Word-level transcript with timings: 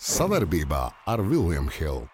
Savarbībā 0.00 0.86
ar 1.04 1.20
Vilniņu 1.20 1.74
Hildu. 1.76 2.06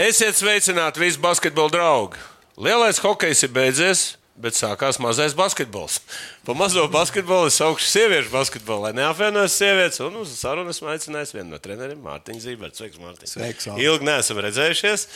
Esiet 0.00 0.38
sveicināti 0.38 1.02
visi 1.02 1.20
basketbola 1.20 1.68
draugi! 1.74 2.22
Lielais 2.56 2.96
hokejs 3.04 3.42
ir 3.44 3.50
beidzies, 3.52 4.04
bet 4.34 4.56
sākās 4.58 4.98
mazais 4.98 5.34
basketbols. 5.38 6.00
Pa 6.44 6.56
mazo 6.58 6.84
basketbolu 6.90 7.48
es 7.52 7.60
augšu 7.62 7.86
sieviešu 7.86 8.32
basketbolu, 8.32 8.88
lai 8.88 8.92
neapvienojas 8.98 9.54
sievietes. 9.60 10.00
Un 10.02 10.18
uz 10.24 10.32
sarunu 10.40 10.74
esmu 10.74 10.90
aicinājis 10.90 11.34
vienu 11.36 11.54
no 11.54 11.60
treneriem, 11.62 12.00
Mārtiņu 12.02 12.42
Zībertu. 12.42 12.82
Sveiks, 12.82 12.98
Mārtiņ! 13.02 13.30
Sveiks, 13.30 13.68
Valdi. 13.70 13.86
Ilgi 13.86 14.08
neesam 14.08 14.42
redzējušies. 14.42 15.06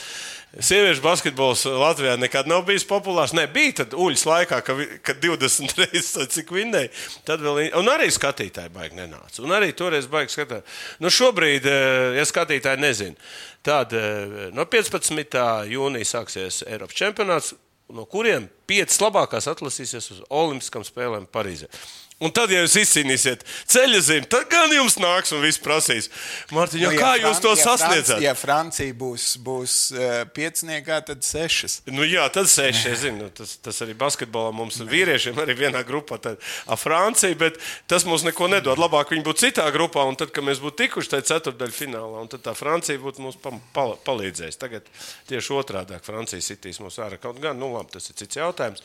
Sieviešu 0.65 1.03
basketbols 1.03 1.65
Latvijā 1.67 2.15
nekad 2.17 2.47
nav 2.49 2.63
bijis 2.65 2.87
populārs. 2.89 3.35
Ne, 3.37 3.43
bija 3.51 3.81
tad 3.83 3.93
uļas 3.93 4.25
laikā, 4.25 4.63
kad, 4.65 4.83
kad 5.05 5.21
20 5.21 5.77
reizes 5.83 6.33
cik 6.33 6.55
vinnēja. 6.55 6.89
Tad 7.27 7.43
vēl, 7.43 7.67
un 7.77 7.91
arī 7.91 8.07
skatītāji 8.15 8.73
baigi 8.73 8.97
nenāca. 9.03 9.43
Un 9.43 9.53
arī 9.59 9.75
toreiz 9.77 10.07
baigi 10.09 10.39
skatīt. 10.39 10.75
Nu, 11.03 11.11
šobrīd, 11.13 11.67
eh, 11.69 12.17
ja 12.17 12.25
skatītāji 12.25 12.81
nezina, 12.81 13.31
tad 13.67 13.93
eh, 13.93 14.49
no 14.55 14.65
15. 14.65 15.43
jūnija 15.69 16.15
sāksies 16.17 16.63
Eiropas 16.65 16.97
čempionāts 16.97 17.53
no 17.93 18.05
kuriem 18.09 18.47
piecas 18.69 18.99
labākās 19.01 19.49
atlasīsies 19.51 20.11
uz 20.13 20.21
Olimpiskām 20.29 20.85
spēlēm 20.87 21.27
Parīzē. 21.33 21.69
Un 22.19 22.33
tad, 22.35 22.51
ja 22.51 22.63
jūs 22.65 22.75
izcīnīsiet 22.81 23.45
ceļa 23.69 24.01
zīmi, 24.03 24.27
tad 24.31 24.49
gan 24.51 24.73
jums 24.75 24.97
nāks 24.99 25.31
un 25.35 25.43
viss 25.43 25.61
prasīs. 25.63 26.09
Mārtiņ, 26.55 26.83
nu, 26.83 26.91
kā 26.99 27.13
jūs 27.21 27.39
to 27.43 27.53
ja 27.53 27.61
sasniedzat? 27.61 28.17
Francija, 28.17 28.25
ja 28.25 28.35
Francija 28.35 28.97
būs, 28.99 29.27
būs 29.45 29.77
uh, 29.95 30.07
pieciniekā, 30.35 30.99
tad 31.07 31.23
sešas. 31.23 31.79
Nu, 31.87 32.03
jā, 32.07 32.25
tad 32.35 32.51
seši. 32.51 32.85
Es 32.91 33.03
zinu, 33.05 33.25
nu, 33.25 33.29
tas, 33.35 33.55
tas 33.63 33.79
arī 33.85 33.95
basketbolā 33.99 34.51
mums 34.55 34.81
ir 34.81 34.91
vīriešiem, 34.91 35.39
arī 35.39 35.55
vienā 35.63 35.85
grupā 35.87 36.19
ar 36.19 36.79
Franciju, 36.79 37.39
bet 37.39 37.61
tas 37.89 38.03
mums 38.07 38.25
neko 38.27 38.51
nedod. 38.51 38.79
Labāk 38.81 39.13
viņi 39.15 39.25
būtu 39.25 39.45
citā 39.45 39.69
grupā, 39.75 40.03
un 40.09 40.19
tad, 40.19 40.33
kad 40.35 40.43
mēs 40.45 40.59
būtu 40.63 40.83
tikuši 40.83 41.15
tajā 41.15 41.27
ceturdaļu 41.33 41.75
finālā, 41.75 42.23
un 42.23 42.31
tad 42.31 42.43
tā 42.45 42.55
Francija 42.57 42.99
būtu 42.99 43.23
mums 43.23 43.39
pal 43.39 43.59
pal 43.73 43.95
palīdzējusi. 44.05 44.59
Tagad 44.61 44.87
tieši 45.29 45.55
otrādi 45.55 45.99
Francija 46.03 46.43
sitīs 46.43 46.81
mums 46.83 46.99
ārā 47.01 47.19
kaut 47.21 47.39
gan, 47.43 47.59
nu 47.59 47.71
labi, 47.73 47.93
tas 47.95 48.09
ir 48.11 48.17
cits 48.19 48.39
jautājums. 48.39 48.83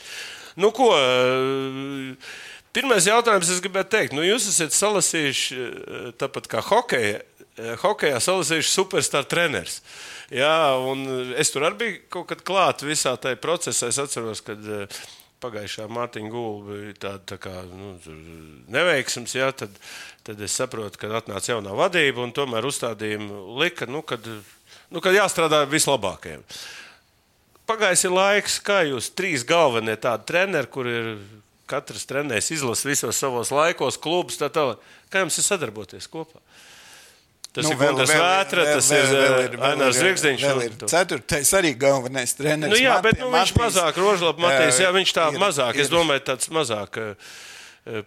Nu, 0.61 0.71
ko? 0.75 0.93
Uh, 0.95 2.15
Pirmais 2.75 3.07
jautājums, 3.07 3.53
es 3.55 3.61
gribētu 3.63 3.93
teikt, 3.95 4.15
nu, 4.17 4.25
jūs 4.27 4.49
esat 4.51 4.75
salasījuši 4.75 5.59
eh, 5.63 6.07
tāpat 6.19 6.49
kā 6.51 6.63
hokeja. 6.67 7.21
eh, 7.55 7.75
Hokejā 7.79 8.19
salasījuši 8.19 8.73
superstar 8.73 9.29
treneris. 9.31 9.77
Jā, 10.35 10.75
un 10.83 11.05
es 11.39 11.53
tur 11.55 11.69
arī 11.69 11.79
biju 11.79 12.01
kaut 12.17 12.27
kad 12.33 12.43
klāt 12.43 12.83
visā 12.83 13.13
tajā 13.21 13.39
procesā. 13.39 13.93
Es 13.93 14.01
atceros, 14.03 14.43
kad 14.43 14.59
eh, 14.67 14.99
pagājušā 15.45 15.87
Mārtiņa 15.93 16.33
Gulba 16.33 16.81
bija 16.81 16.97
tāda 17.05 17.23
tā 17.35 17.39
kā, 17.47 17.53
nu, 17.69 17.93
tur 18.03 18.19
neveiksms. 18.75 19.37
Jā, 19.39 19.53
tad, 19.55 19.79
tad 20.27 20.43
es 20.43 20.59
saprotu, 20.59 20.99
ka 20.99 21.13
atnāca 21.21 21.53
jaunā 21.55 21.77
vadība 21.79 22.25
un 22.25 22.35
tomēr 22.35 22.67
uzstādījumu 22.67 23.55
lika, 23.63 23.87
nu, 23.87 24.03
kad, 24.03 24.27
nu, 24.27 25.05
kad 25.05 25.15
jāstrādā 25.15 25.63
vislabākajiem. 25.71 26.43
Pagājis 27.71 28.05
ir 28.09 28.19
laiks, 28.19 28.59
kā 28.67 28.83
jūs 28.91 29.15
trīs 29.17 29.47
galvenie 29.47 29.95
tādi 29.97 30.27
treneri, 30.29 30.69
kur 30.75 30.91
ir 30.91 31.15
katrs 31.71 32.07
trenējis 32.11 32.53
izlases 32.59 32.89
visos 32.89 33.19
savos 33.21 33.53
laikos, 33.55 33.99
klubus, 34.01 34.39
tā 34.41 34.51
tālāk. 34.53 34.83
Kā 35.13 35.25
jums 35.25 35.39
ir 35.41 35.47
sadarboties 35.47 36.09
kopā? 36.11 36.43
Tas 37.55 37.69
nu, 37.69 37.71
ir 37.71 37.79
Gunārs 37.79 38.11
Vētra, 38.11 38.63
tas 38.67 38.89
vēl, 38.91 39.35
ir 39.45 39.53
Ainārs 39.63 39.99
Zvirgzdiņš. 40.01 40.45
Vēl 40.49 40.63
ir 40.65 40.73
ceturtais 40.91 41.53
arī 41.55 41.71
galvenais 41.79 42.35
treneris. 42.35 42.75
Nu, 42.75 42.81
jā, 42.83 42.97
bet 43.05 43.21
nu, 43.23 43.29
viņš 43.31 43.53
mazāk, 43.61 44.01
Rožlap 44.03 44.41
Matīs, 44.43 44.81
jā, 44.83 44.89
viņš 44.95 45.13
tā 45.15 45.29
ir, 45.31 45.39
mazāk, 45.39 45.79
ir, 45.79 45.85
es 45.85 45.93
domāju, 45.93 46.25
tāds 46.33 46.51
mazāk 46.55 46.99
uh, 46.99 47.37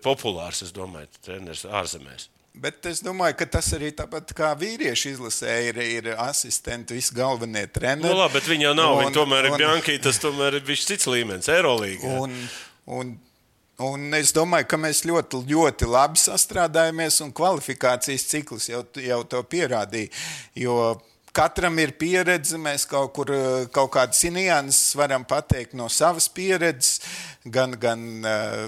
populārs, 0.03 0.65
es 0.67 0.75
domāju, 0.75 1.07
treneris 1.23 1.63
ārzemēs. 1.63 2.27
Bet 2.57 2.89
es 2.89 2.99
domāju, 3.05 3.37
ka 3.39 3.47
tas 3.55 3.69
arī 3.77 3.93
tāpat 3.95 4.33
kā 4.35 4.49
vīriešu 4.57 5.13
izlasē 5.13 5.53
ir, 5.69 5.79
ir 5.85 6.09
asistenti, 6.17 6.97
visi 6.97 7.15
galvenie 7.15 7.67
treneri. 7.69 8.09
Nu, 8.09 8.17
labi, 8.17 8.39
bet 8.39 8.49
viņi 8.49 8.67
jau 8.67 8.73
nav. 8.75 8.97
Un, 8.97 9.05
viņi 9.05 9.15
tomēr 9.15 9.47
ir 9.47 9.57
Bjankī, 9.61 9.95
tas 10.03 10.19
tomēr 10.23 10.57
ir 10.57 10.65
bijis 10.67 10.87
cits 10.89 11.07
līmenis, 11.07 11.47
Eirolīga. 11.53 12.17
Un, 12.25 12.33
un 12.97 13.13
Un 13.77 14.09
es 14.17 14.31
domāju, 14.33 14.65
ka 14.71 14.77
mēs 14.81 15.03
ļoti, 15.05 15.43
ļoti 15.51 15.85
labi 15.85 16.17
sastrādājamies, 16.17 17.19
un 17.21 17.33
kvalifikācijas 17.37 18.23
cikls 18.25 18.71
jau, 18.71 18.81
jau 18.97 19.19
to 19.29 19.43
pierādīja. 19.45 20.09
Jo 20.57 20.95
katram 21.37 21.77
ir 21.77 21.93
pieredze, 21.99 22.57
mēs 22.57 22.87
kaut, 22.89 23.11
kur, 23.13 23.29
kaut 23.69 23.91
kādas 23.93 24.23
nianses 24.33 24.95
varam 24.97 25.27
pateikt 25.29 25.75
no 25.77 25.91
savas 25.93 26.25
pieredzes, 26.33 27.03
gan, 27.45 27.75
gan 27.77 28.07
uh, 28.25 28.65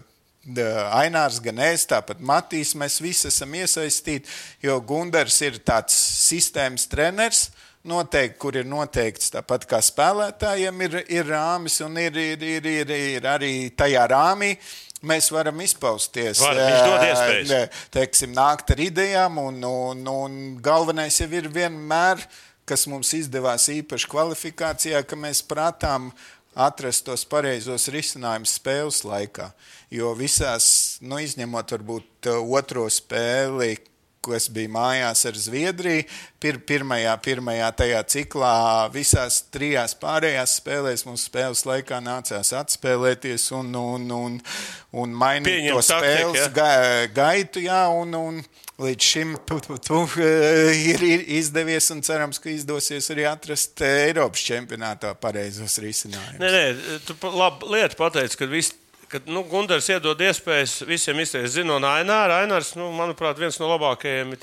Ainārs, 0.94 1.40
gan 1.42 1.58
es, 1.72 1.88
tāpat 1.90 2.22
Matīs, 2.22 2.76
mēs 2.78 3.00
visi 3.02 3.28
esam 3.32 3.54
iesaistīti, 3.58 4.30
jo 4.62 4.78
Gundars 4.86 5.42
ir 5.42 5.58
tāds 5.66 5.98
sistēmas 6.30 6.86
treneris. 6.90 7.50
Noteikti, 7.90 8.36
kur 8.36 8.58
ir 8.60 8.66
noteikts 8.68 9.32
tāpat 9.32 9.64
kā 9.70 9.78
spēlētājiem, 9.80 10.82
ir, 10.84 10.98
ir 11.16 11.30
rāmis 11.32 11.78
un 11.86 11.96
ir, 11.98 12.18
ir, 12.20 12.42
ir, 12.44 12.66
ir, 12.68 12.92
ir 13.16 13.28
arī 13.32 13.54
tajā 13.72 14.04
rāmī. 14.12 14.50
Mēs 15.00 15.30
varam 15.32 15.62
izpausties, 15.64 16.42
Var, 16.44 16.58
viņš 16.60 16.80
dod 16.84 17.04
iespējas. 17.08 17.84
teiksim, 17.96 18.34
nākt 18.36 18.74
ar 18.74 18.82
idejām, 18.84 19.38
un, 19.40 19.62
un, 19.64 20.02
un 20.12 20.34
galvenais 20.64 21.22
jau 21.22 21.30
ir 21.40 21.48
vienmēr, 21.56 22.20
kas 22.68 22.84
mums 22.92 23.14
izdevās 23.16 23.70
īpaši 23.72 24.10
kvalifikācijā, 24.12 25.00
ka 25.08 25.16
mēs 25.16 25.40
prātām 25.48 26.10
atrast 26.60 27.06
tos 27.08 27.24
pareizos 27.30 27.88
risinājumus 27.94 28.58
spēles 28.60 29.00
laikā. 29.08 29.52
Jo 29.94 30.12
visās, 30.20 31.00
nu, 31.02 31.22
izņemot 31.24 31.72
varbūt 31.78 32.30
otro 32.60 32.84
spēli, 32.92 33.78
kas 34.26 34.50
bija 34.54 34.72
mājās 34.74 35.26
ar 35.30 35.38
Zviedriju. 35.40 36.06
Pir, 36.40 36.62
pirmajā, 36.64 37.14
pirmajā 37.24 37.68
tajā 37.82 38.00
ciklā, 38.14 38.54
visās 38.94 39.42
trijās 39.52 39.96
pārējās 40.00 40.56
spēlēs 40.62 41.04
mums 41.08 41.26
spēles 41.28 41.66
laikā 41.68 42.00
nācās 42.04 42.54
atspēlēties 42.62 43.50
un, 43.60 43.74
un, 43.76 44.08
un, 44.16 44.40
un 44.96 45.20
mainīt 45.20 45.52
Pieņem 45.52 45.76
to 45.76 45.84
spēles 45.90 46.40
taktiku, 46.40 46.40
ja? 46.40 46.50
ga, 46.56 46.72
gaitu. 47.20 47.66
Jā, 47.68 47.84
un, 47.92 48.16
un, 48.16 48.42
Līdz 48.80 49.04
šim 49.04 49.32
tu, 49.44 49.58
tu, 49.60 49.76
tu, 49.84 49.98
ir, 50.24 51.02
ir 51.04 51.24
izdevies, 51.36 51.90
un 51.92 52.00
cerams, 52.06 52.40
ka 52.40 52.48
izdosies 52.48 53.10
arī 53.12 53.26
atrast 53.28 53.84
Eiropas 53.84 54.46
čempionātā 54.48 55.12
pareizos 55.20 55.76
risinājumus. 55.84 56.40
Nē, 56.40 56.52
nē, 56.54 57.00
tu 57.04 57.18
labi 57.36 57.74
lietu 57.74 58.00
pateici, 58.00 58.40
ka 58.40 58.48
viss 58.48 58.79
kad 59.10 59.28
nu, 59.30 59.42
Gunārs 59.50 59.88
iedod 59.90 60.20
iespējas 60.22 60.80
visiem 60.88 61.18
izteikties. 61.22 61.56
Zinu, 61.58 61.76
un 61.80 61.86
Ainārs, 61.88 62.36
Ainārs 62.36 62.70
nu, 62.78 62.90
manuprāt, 62.96 63.40
viens 63.42 63.58
no 63.62 63.70
labākajiem 63.72 64.36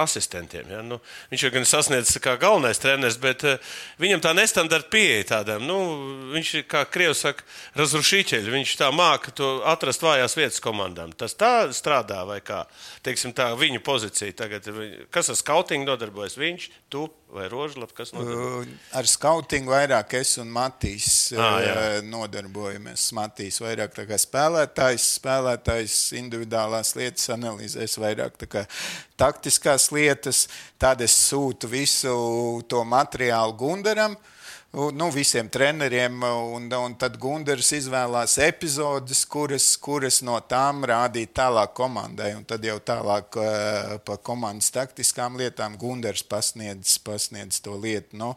asistentiem. 0.00 0.70
Ja? 0.72 0.80
Nu, 0.86 1.00
viņš 1.30 1.44
jau 1.44 1.52
gan 1.54 1.68
sasniedzis 1.68 2.20
kā 2.24 2.34
galvenais 2.40 2.80
treneris, 2.80 3.18
bet 3.20 3.44
uh, 3.46 3.76
viņam 4.00 4.24
tā 4.24 4.32
nestandarta 4.36 4.90
pieeja 4.92 5.28
tādam. 5.34 5.66
Nu, 5.68 5.78
viņš 6.34 6.54
ir, 6.60 6.66
kā 6.70 6.86
Krievs 6.88 7.22
saka, 7.26 7.46
razrušīķeļi. 7.78 8.54
Viņš 8.56 8.74
tā 8.80 8.90
māca 8.94 9.34
to 9.36 9.52
atrast 9.68 10.04
vājās 10.04 10.36
vietas 10.38 10.64
komandām. 10.64 11.12
Tas 11.12 11.36
tā 11.36 11.54
strādā 11.76 12.22
vai 12.28 12.40
kā? 12.44 12.64
Teiksim, 13.04 13.36
tā 13.36 13.52
viņa 13.58 13.84
pozīcija 13.84 14.38
tagad. 14.40 14.72
Kas 15.12 15.32
ar 15.32 15.38
skautingu 15.38 15.88
nodarbojas? 15.88 16.40
Viņš, 16.40 16.70
tu 16.92 17.08
vai 17.34 17.46
Rožlap, 17.52 17.92
kas 17.96 18.12
nodarbojas? 18.14 18.70
Uh, 18.70 18.88
ar 18.98 19.08
skautingu 19.10 19.74
vairāk 19.74 20.16
es 20.20 20.34
un 20.42 20.50
Matīs 20.54 21.10
ah, 21.36 21.58
jā. 21.64 21.76
nodarbojamies. 22.06 23.10
Matīs 23.16 23.60
vairāk 23.62 23.94
vairāk 23.98 24.18
spēlētājs, 24.24 25.06
spēlētājs 25.20 26.00
individuālās 26.20 26.96
lietas 26.98 27.30
analizēs, 27.36 27.98
vairāk 28.02 28.36
taktiskās 29.20 29.90
lietas. 29.94 30.46
Tad 30.80 31.02
es 31.06 31.14
sūtu 31.30 31.70
visu 31.70 32.12
to 32.68 32.84
materiālu 32.88 33.58
Gundaram. 33.60 34.18
Uh, 34.18 34.36
nu, 34.70 35.08
visiem 35.10 35.48
treneriem, 35.48 36.22
un, 36.54 36.68
un 36.70 36.92
tad 36.94 37.16
Gunārs 37.18 37.72
izvēlās 37.74 38.36
epizodes, 38.38 39.24
kuras, 39.26 39.64
kuras 39.82 40.20
no 40.22 40.36
tām 40.46 40.84
rādīt 40.86 41.32
tālāk 41.34 41.72
komandai. 41.74 42.28
Un 42.38 42.44
tad 42.46 42.62
jau 42.62 42.76
tālāk 42.78 43.38
uh, 43.40 43.96
par 44.06 44.20
komandas 44.22 44.70
taktiskām 44.70 45.40
lietām 45.40 45.74
Gunārs 45.80 46.22
pasniedz, 46.22 47.00
pasniedz 47.02 47.58
to 47.64 47.74
lietu. 47.82 48.14
Nu, 48.20 48.30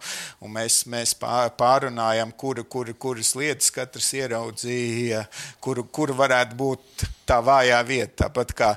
mēs, 0.50 0.82
mēs 0.90 1.14
pārunājam, 1.22 2.34
kur, 2.34 2.64
kur, 2.66 2.90
kuras 2.98 3.36
lietas 3.38 3.70
katrs 3.76 4.10
ieraudzīja, 4.18 5.28
kur, 5.62 5.86
kur 5.94 6.18
varētu 6.18 6.58
būt 6.58 7.06
tā 7.28 7.40
vājā 7.44 7.80
vieta. 7.88 8.26
Tāpat 8.26 8.54
kā 8.58 8.70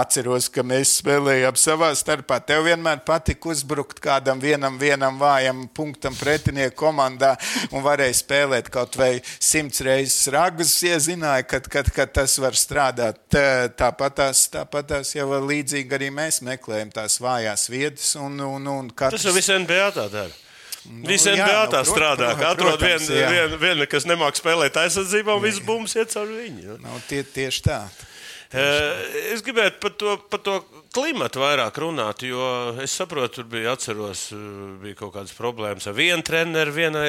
atceros, 0.00 0.48
ka 0.52 0.64
mēs 0.66 0.98
spēlējām 1.00 1.58
savā 1.58 1.90
starpā. 1.98 2.40
Tev 2.46 2.64
vienmēr 2.66 3.02
patika 3.06 3.52
uzbrukt 3.52 4.00
kādam 4.04 4.40
vienam, 4.42 4.78
vienam 4.80 5.20
vājam 5.20 5.66
punktam 5.74 6.16
pretinieku 6.18 6.76
komandā 6.78 7.34
un 7.72 7.84
varēja 7.84 8.18
spēlēt 8.20 8.72
kaut 8.74 8.98
vai 9.00 9.10
simts 9.24 9.82
reizes 9.84 10.30
ragus. 10.34 10.74
Ja 10.84 10.98
zināja, 11.02 11.46
ka, 11.48 11.62
ka, 11.64 11.84
ka 11.94 12.08
tas 12.20 12.38
var 12.42 12.58
strādāt. 12.58 13.22
Tāpatās, 13.78 14.48
tāpatās 14.54 15.14
jau 15.16 15.30
līdzīgi 15.38 15.98
arī 15.98 16.12
mēs 16.14 16.42
meklējam 16.46 16.92
tās 16.94 17.20
vājās 17.22 17.68
vietas. 17.72 18.12
Un, 18.20 18.40
un, 18.44 18.68
un 18.72 18.92
katrs... 18.92 19.22
Tas 19.22 19.30
jau 19.30 19.36
viss 19.36 19.56
NBA 19.64 19.90
tā 19.96 20.10
dara. 20.12 20.47
Nu, 20.88 21.04
Visi 21.08 21.32
NBA 21.34 21.64
tā 21.72 21.82
nu, 21.84 21.90
strādā. 21.90 22.32
Atrod 22.48 22.80
vienu, 22.80 23.08
vien, 23.32 23.56
vien, 23.60 23.84
kas 23.90 24.06
nemāķi 24.08 24.40
spēlēt 24.40 24.78
aizsardzībā, 24.80 25.36
un 25.36 25.44
viss 25.44 25.64
bums 25.64 25.94
iet 25.98 26.14
caur 26.14 26.30
viņu. 26.32 26.78
Nu, 26.80 27.00
tie, 27.10 27.20
tieši 27.26 27.64
tā. 27.66 27.82
Uh, 28.48 29.02
es 29.34 29.44
gribētu 29.44 29.82
par 29.82 29.92
to, 30.00 30.14
par 30.32 30.40
to 30.40 30.54
klimatu 30.94 31.42
vairāk 31.42 31.78
runāt, 31.82 32.22
jo 32.26 32.42
es 32.82 32.94
saprotu, 32.96 33.38
tur 33.38 33.48
bija, 33.52 33.74
atceros, 33.76 34.28
bija 34.82 34.96
kaut 34.98 35.12
kādas 35.16 35.34
problēmas 35.36 35.88
ar 35.88 35.96
vienu 35.96 36.24
treneru, 36.24 36.74
vienai, 36.74 37.08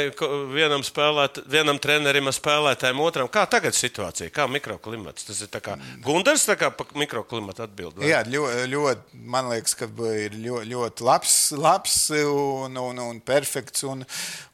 vienam, 0.53 0.83
spēlēt, 0.85 1.41
vienam 1.49 1.79
trenerim, 1.81 2.29
spēlētājiem, 2.35 3.01
otram. 3.03 3.29
Kā 3.31 3.45
tagad 3.49 3.77
situācija, 3.77 4.31
kā 4.35 4.47
mikroklimats? 4.51 5.27
Tas 5.29 5.39
ir 5.45 5.51
kā 5.63 5.77
Gundars, 6.05 6.47
tā 6.49 6.57
kā 6.59 6.71
par 6.75 6.91
mikroklimatu 6.99 7.65
atbild. 7.65 7.99
Vai? 7.99 8.11
Jā, 8.11 8.23
ļoti, 8.27 8.67
ļoti, 8.73 9.23
man 9.35 9.49
liekas, 9.53 9.77
ka 9.79 9.89
ir 10.17 10.35
ļoti, 10.35 10.69
ļoti 10.73 11.07
labs, 11.07 11.39
labs 11.57 11.97
un, 12.19 12.77
un, 12.83 13.03
un 13.05 13.23
perfekts. 13.23 13.87
Un, 13.89 14.03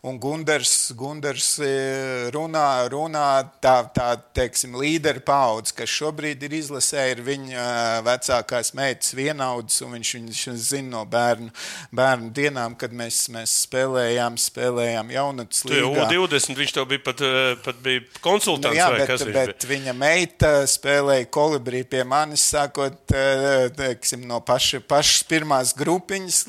un 0.06 0.20
Gundars, 0.22 0.92
Gundars 0.98 1.56
e, 1.66 1.72
runā, 2.34 2.86
runā 2.94 3.28
tā, 3.64 3.80
tā 3.96 4.12
teiksim, 4.38 4.78
līderu 4.78 5.24
paudze, 5.26 5.74
kas 5.80 5.90
šobrīd 5.90 6.46
ir 6.46 6.60
izlasē, 6.60 7.08
ir 7.16 7.24
viņa 7.26 7.66
vecākās 8.06 8.74
meitas 8.78 9.15
vienaudzes, 9.16 9.82
un 9.86 9.96
viņš 9.96 10.12
viņu 10.18 10.56
zina 10.62 10.92
no 10.96 11.04
bērnu, 11.10 11.50
bērnu 11.96 12.32
dienām, 12.36 12.76
kad 12.80 12.94
mēs, 12.96 13.26
mēs 13.34 13.54
spēlējām, 13.66 14.38
spēlējām 14.42 15.12
jaunatnes 15.16 15.66
līgā. 15.68 16.08
Tu 16.12 16.20
20, 16.22 16.60
viņš 16.62 16.76
tev 16.78 16.88
bija 16.92 17.04
pat, 17.06 17.24
eh, 17.26 17.56
pat 17.66 17.82
bija 17.86 18.04
konsultants. 18.22 18.76
Nu, 18.76 18.80
jā, 18.80 18.90
bet, 19.00 19.26
bet 19.36 19.68
viņa 19.70 19.96
meita 19.98 20.54
spēlēja 20.70 21.30
kolibrī 21.34 21.84
pie 21.88 22.04
manis, 22.08 22.46
sākot 22.54 23.16
eh, 23.16 23.70
teiksim, 23.76 24.26
no 24.30 24.42
paša, 24.46 24.82
pašas 24.88 25.26
pirmās 25.30 25.76
grupiņas 25.78 26.42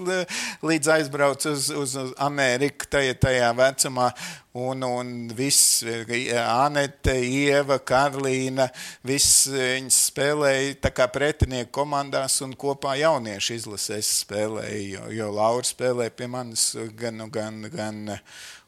līdz 0.67 0.95
aizbrauc 0.99 1.47
uz, 1.51 1.71
uz, 1.71 1.97
uz 2.03 2.17
Ameriku 2.23 2.89
tajā, 2.91 3.17
tajā 3.27 3.53
vecumā. 3.57 4.11
Un, 4.56 4.81
un 4.82 5.08
viss, 5.37 5.82
Anete, 5.85 7.12
Ieva, 7.20 7.76
Karolīna, 7.85 8.64
viss 9.05 9.50
viņas 9.53 9.99
spēlēja 10.08 11.08
pretinieku 11.12 11.75
komandās 11.82 12.38
un 12.47 12.55
kopā 12.56 12.94
jauniešu 12.97 13.58
izlasēs 13.58 14.12
spēlēja. 14.23 14.87
Jo, 14.94 15.03
jo 15.12 15.26
Laura 15.37 15.67
spēlēja 15.67 16.14
pie 16.17 16.29
manis 16.32 16.70
gan, 16.97 17.26
gan, 17.35 17.67
gan 17.69 18.14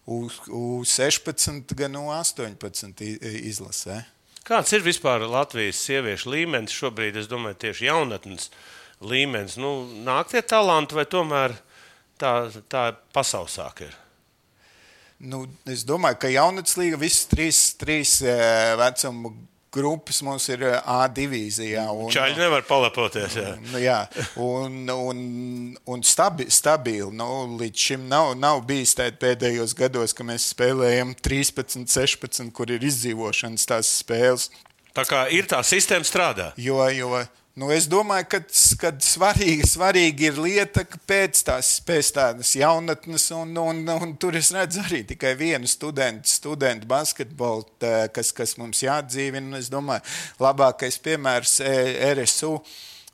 U16, 0.08 1.73
gan 1.79 1.96
U18 2.02 3.00
izlasē. 3.49 4.02
Kāds 4.49 4.73
ir 4.76 4.84
vispār 4.84 5.25
Latvijas 5.29 5.81
sieviešu 5.84 6.34
līmenis 6.34 6.76
šobrīd? 6.76 7.17
Es 7.20 7.31
domāju, 7.32 7.62
tieši 7.64 7.88
jaunatnes 7.88 8.50
līmenis. 9.05 9.56
Nu, 9.61 9.73
nāk 10.05 10.34
tie 10.34 10.44
talanti 10.44 10.96
vai 10.96 11.05
tomēr 11.08 11.56
tā, 12.20 12.34
tā 12.69 12.91
pasausāk 13.17 13.87
ir? 13.88 13.96
Nu, 15.19 15.47
es 15.67 15.82
domāju, 15.82 16.20
ka 16.23 16.31
jaunatnes 16.31 16.76
līga 16.79 16.99
visas 17.00 17.26
trīs, 17.26 17.62
trīs 17.79 18.19
eh, 18.23 18.75
vecuma 18.79 19.32
grupas 19.75 20.20
mums 20.23 20.47
ir 20.49 20.62
eh, 20.62 20.76
A 20.87 21.09
divīzijā. 21.11 21.85
Čaļi 22.15 22.38
nevar 22.38 22.62
palapoties. 22.69 23.35
Jā, 23.35 23.55
nu, 23.73 23.81
jā 23.82 23.99
un, 24.38 24.79
un, 24.94 25.19
un 25.91 26.05
stabi, 26.06 26.47
stabili. 26.55 27.11
Nu, 27.19 27.29
līdz 27.59 27.88
šim 27.88 28.06
nav, 28.11 28.37
nav 28.38 28.62
bijis 28.69 28.94
tādā 28.99 29.19
pēdējos 29.19 29.75
gados, 29.79 30.15
ka 30.15 30.26
mēs 30.26 30.53
spēlējam 30.55 31.17
13, 31.19 31.88
16, 31.91 32.53
kur 32.55 32.70
ir 32.70 32.87
izdzīvošanas 32.87 33.69
tās 33.69 33.91
spēles. 34.05 34.49
Tā 34.94 35.05
kā 35.06 35.26
ir 35.35 35.50
tā 35.50 35.61
sistēma 35.67 36.06
strādā. 36.06 36.53
Jo, 36.59 36.81
jo 36.94 37.19
Nu, 37.58 37.72
es 37.75 37.88
domāju, 37.90 38.26
ka, 38.31 38.38
ka 38.78 38.90
svarīgi, 39.02 39.64
svarīgi 39.66 40.28
ir 40.28 40.37
lieta, 40.38 40.84
ka 40.87 40.99
pēc 41.10 41.40
tās 41.49 41.70
pēc 41.82 42.12
tādas 42.14 42.52
jaunatnes, 42.55 43.25
un, 43.34 43.56
un, 43.58 43.81
un 43.96 44.12
tur 44.20 44.37
es 44.38 44.52
redzu 44.55 44.84
arī 44.84 45.00
tikai 45.08 45.32
vienu 45.40 45.66
studentu, 45.66 46.31
studentu 46.31 46.87
basketbolu, 46.87 47.66
kas, 48.14 48.31
kas 48.37 48.55
mums 48.60 48.84
jāatdzīvina. 48.84 49.58
Es 49.58 49.72
domāju, 49.75 50.06
labākais 50.38 51.00
piemērs 51.02 51.56
e, 51.66 51.72
RSU 52.12 52.52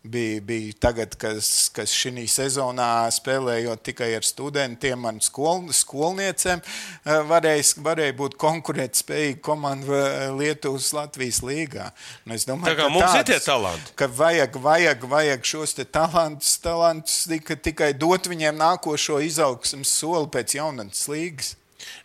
bija, 0.04 0.40
bija 0.40 0.72
tagad, 0.80 1.14
kas, 1.16 1.48
kas 1.74 1.92
šī 1.94 2.26
sezonā 2.28 3.08
spēlējot 3.14 3.82
tikai 3.88 4.10
ar 4.18 4.26
studentiem 4.26 5.06
un 5.08 5.20
skol, 5.24 5.64
skolniecēm, 5.72 6.60
eh, 6.60 7.22
varēja, 7.30 7.80
varēja 7.84 8.16
būt 8.18 8.36
konkurētspējīga 8.40 9.40
komanda 9.44 9.98
eh, 9.98 10.28
Lietuvas 10.36 10.92
Latvijas 10.96 11.40
līgā. 11.46 11.90
Nu, 12.24 12.36
es 12.36 12.46
domāju, 12.48 12.76
ka 12.78 12.90
mums 12.92 13.08
tāds, 13.08 13.20
ir 13.22 13.30
tie 13.32 13.40
talanti. 13.46 13.96
Ka 13.98 14.10
vajag, 14.20 14.60
vajag, 14.68 15.08
vajag 15.16 15.50
šos 15.54 15.76
talantus, 15.84 16.54
talantus 16.62 17.24
tikai, 17.30 17.58
tikai 17.70 17.92
dot 17.96 18.28
viņiem 18.30 18.60
nākošo 18.60 19.22
izaugsmas 19.24 19.92
soli 20.02 20.28
pēc 20.36 20.58
jaunatnes 20.60 21.06
līgas. 21.10 21.54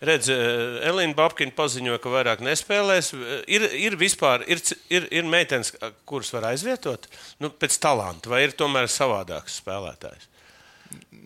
Redz, 0.05 0.29
eh, 0.31 0.87
Elīna 0.89 1.15
Babkina 1.17 1.51
paziņoja, 1.55 1.99
ka 2.03 2.13
vairāk 2.13 2.43
nespēlēs. 2.45 3.11
Eh, 3.13 3.43
ir, 3.57 3.67
ir 3.89 3.97
vispār 3.99 4.45
ir, 4.47 4.61
ir, 4.89 5.07
ir 5.11 5.29
meitenes, 5.29 5.73
kuras 6.09 6.31
var 6.35 6.51
aizvietot 6.53 7.09
nu, 7.39 7.51
pēc 7.51 7.79
talanta, 7.83 8.31
vai 8.31 8.45
ir 8.47 8.55
tomēr 8.57 8.89
savādāks 8.91 9.59
spēlētājs? 9.61 10.29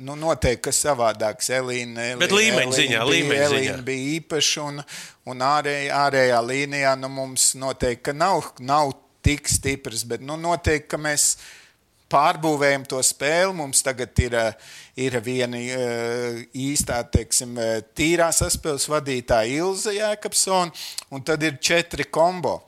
Nu, 0.03 0.15
noteikti, 0.19 0.65
ka 0.65 0.71
savādāks. 0.75 1.51
Elīna, 1.53 2.09
Elīna, 2.13 2.19
Bet 2.23 2.33
līmeņa 2.33 2.63
Elīna 2.65 2.77
ziņā, 2.79 3.01
līmeņa 3.07 3.43
Elīna 3.47 3.75
ziņā. 3.77 3.85
bija 3.87 4.07
īpaša 4.17 4.63
un, 4.65 4.81
un 5.29 5.43
ārējā, 5.45 5.99
ārējā 5.99 6.39
līnijā 6.47 6.93
nu, 6.99 7.09
mums 7.13 7.51
noteikti 7.61 8.15
nav, 8.17 8.49
nav 8.59 8.95
tik 9.23 9.47
stiprs, 9.47 10.03
bet 10.09 10.23
nu, 10.25 10.35
noteikti, 10.39 10.89
ka 10.91 10.99
mēs 10.99 11.35
pārbūvējam 12.11 12.87
to 12.89 12.99
spēli. 13.05 13.53
Mums 13.57 13.83
tagad 13.85 14.17
ir, 14.25 14.35
ir 14.99 15.17
viena 15.25 15.57
eh, 15.57 16.43
īstā, 16.53 16.99
teiksim, 17.09 17.55
eh, 17.57 17.79
tīrā 17.97 18.29
saspēles 18.33 18.85
vadītāja 18.91 19.63
Ilza 19.63 19.93
Jēkabsona, 19.95 20.73
un 21.11 21.25
tad 21.25 21.43
ir 21.43 21.57
četri 21.61 22.05
kombo. 22.05 22.59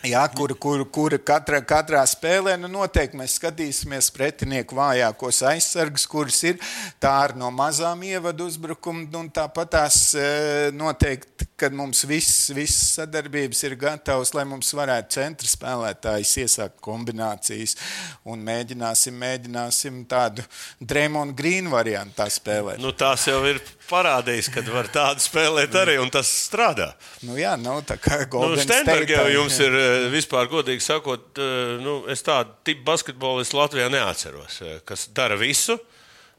Jā, 0.00 0.22
kur, 0.32 0.54
kur, 0.56 0.80
kur 0.88 1.12
katrā, 1.20 1.58
katrā 1.60 2.00
spēlē 2.08 2.54
nu 2.56 2.70
noteikti 2.72 3.18
mēs 3.20 3.34
skatīsimies 3.36 4.06
pretinieku 4.14 4.78
vājākos 4.78 5.42
aizsargus, 5.50 6.06
kuras 6.08 6.38
ir 6.48 6.56
tā 7.02 7.10
ar 7.26 7.34
no 7.36 7.50
mazām 7.52 8.00
ievadu 8.08 8.46
uzbrukumu. 8.48 9.10
Tāpat 9.36 9.74
tās 9.74 9.98
e, 10.16 10.24
noteikti, 10.72 11.50
kad 11.60 11.76
mums 11.76 12.06
viss, 12.08 12.48
viss 12.56 12.94
sadarbības 12.96 13.60
ir 13.68 13.74
gatavs, 13.82 14.32
lai 14.32 14.46
mums 14.48 14.72
varētu 14.72 15.18
centra 15.18 15.50
spēlētājs 15.52 16.32
iesākt 16.46 16.80
kombinācijas 16.80 17.76
un 18.24 18.40
mēģināsim, 18.46 19.20
mēģināsim 19.20 20.00
tādu 20.08 20.46
Dreamonu 20.80 21.36
Green 21.36 21.68
variantu 21.68 22.22
tā 22.22 22.30
spēlēt. 22.32 22.80
Nu, 22.80 22.94
tās 22.96 23.28
jau 23.28 23.42
ir 23.52 23.60
parādījis, 23.90 24.48
ka 24.54 24.64
var 24.70 24.88
tādu 24.88 25.20
spēlēt 25.26 25.76
arī, 25.76 25.98
un 26.00 26.08
tas 26.14 26.32
strādā. 26.46 26.88
Nu, 27.26 27.36
jā, 27.36 27.52
nu, 27.60 27.76
tā 27.84 28.00
kā 28.00 28.22
Golden 28.30 28.56
nu, 28.56 28.64
Stenberg 28.64 29.12
jau 29.12 29.28
jums 29.34 29.60
ir 29.60 29.76
eh, 29.76 29.89
vispār, 30.12 30.48
godīgi 30.50 30.84
sakot, 30.84 31.38
eh, 31.38 31.78
nu, 31.82 32.00
es 32.10 32.22
tādu 32.26 32.54
tipu 32.66 32.84
basketbolistu 32.88 33.58
Latvijā 33.58 33.88
neatceros, 33.92 34.60
eh, 34.62 34.80
kas 34.84 35.08
dara 35.16 35.38
visu. 35.40 35.78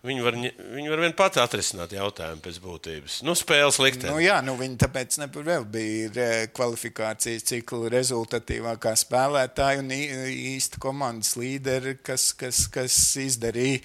Viņi 0.01 0.23
var, 0.25 0.33
viņi 0.33 0.89
var 0.89 1.01
vien 1.03 1.13
pati 1.13 1.37
atrisināt 1.37 1.91
jautājumu 1.93 2.41
pēc 2.41 2.55
būtības. 2.63 3.19
Nu, 3.21 3.35
spēles 3.37 3.77
likteni. 3.77 4.09
Nu, 4.09 4.17
jā, 4.23 4.39
nu, 4.41 4.55
viņi 4.57 4.79
tāpēc 4.81 5.19
vēl 5.35 5.67
bija 5.69 6.29
kvalifikācijas 6.57 7.45
cikla 7.51 7.91
rezultatīvākā 7.93 8.95
spēlētāja 8.97 9.83
un 9.83 9.93
īsta 9.93 10.81
komandas 10.81 11.35
līderi, 11.37 11.99
kas, 12.01 12.31
kas, 12.33 12.63
kas 12.73 12.97
izdarīja 13.21 13.83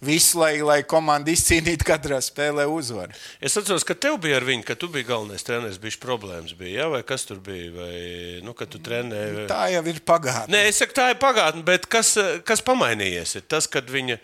visu, 0.00 0.38
lai, 0.40 0.54
lai 0.64 0.78
komanda 0.88 1.32
izcīnītu 1.34 1.84
katrā 1.84 2.22
spēlē 2.22 2.64
uzvaru. 2.70 3.12
Es 3.44 3.58
atceros, 3.60 3.84
ka 3.84 3.96
tev 3.98 4.16
bija 4.24 4.38
ar 4.40 4.48
viņu, 4.48 4.64
ka 4.64 4.78
tu 4.78 4.88
biji 4.92 5.10
galvenais 5.10 5.44
treneris, 5.44 5.80
bija 5.82 6.00
problēmas, 6.00 6.54
bija, 6.56 6.84
ja? 6.84 6.90
vai 6.92 7.02
kas 7.04 7.28
tur 7.28 7.42
bija? 7.44 7.72
Vai, 7.76 7.96
nu, 8.46 8.54
tu 8.56 8.80
trenēji, 8.80 9.34
vai... 9.36 9.48
Tā 9.50 9.64
jau 9.74 9.82
ir 9.90 10.00
pagātne. 10.06 10.54
Nē, 10.54 10.68
es 10.70 10.80
saku, 10.80 10.96
tā 10.96 11.10
ir 11.12 11.20
pagātne, 11.20 11.64
bet 11.66 11.90
kas, 11.90 12.14
kas 12.46 12.64
pamainījies? 12.64 13.36
Ir 13.40 13.50
tas, 13.50 13.68
kad 13.70 13.90
viņa 13.90 14.16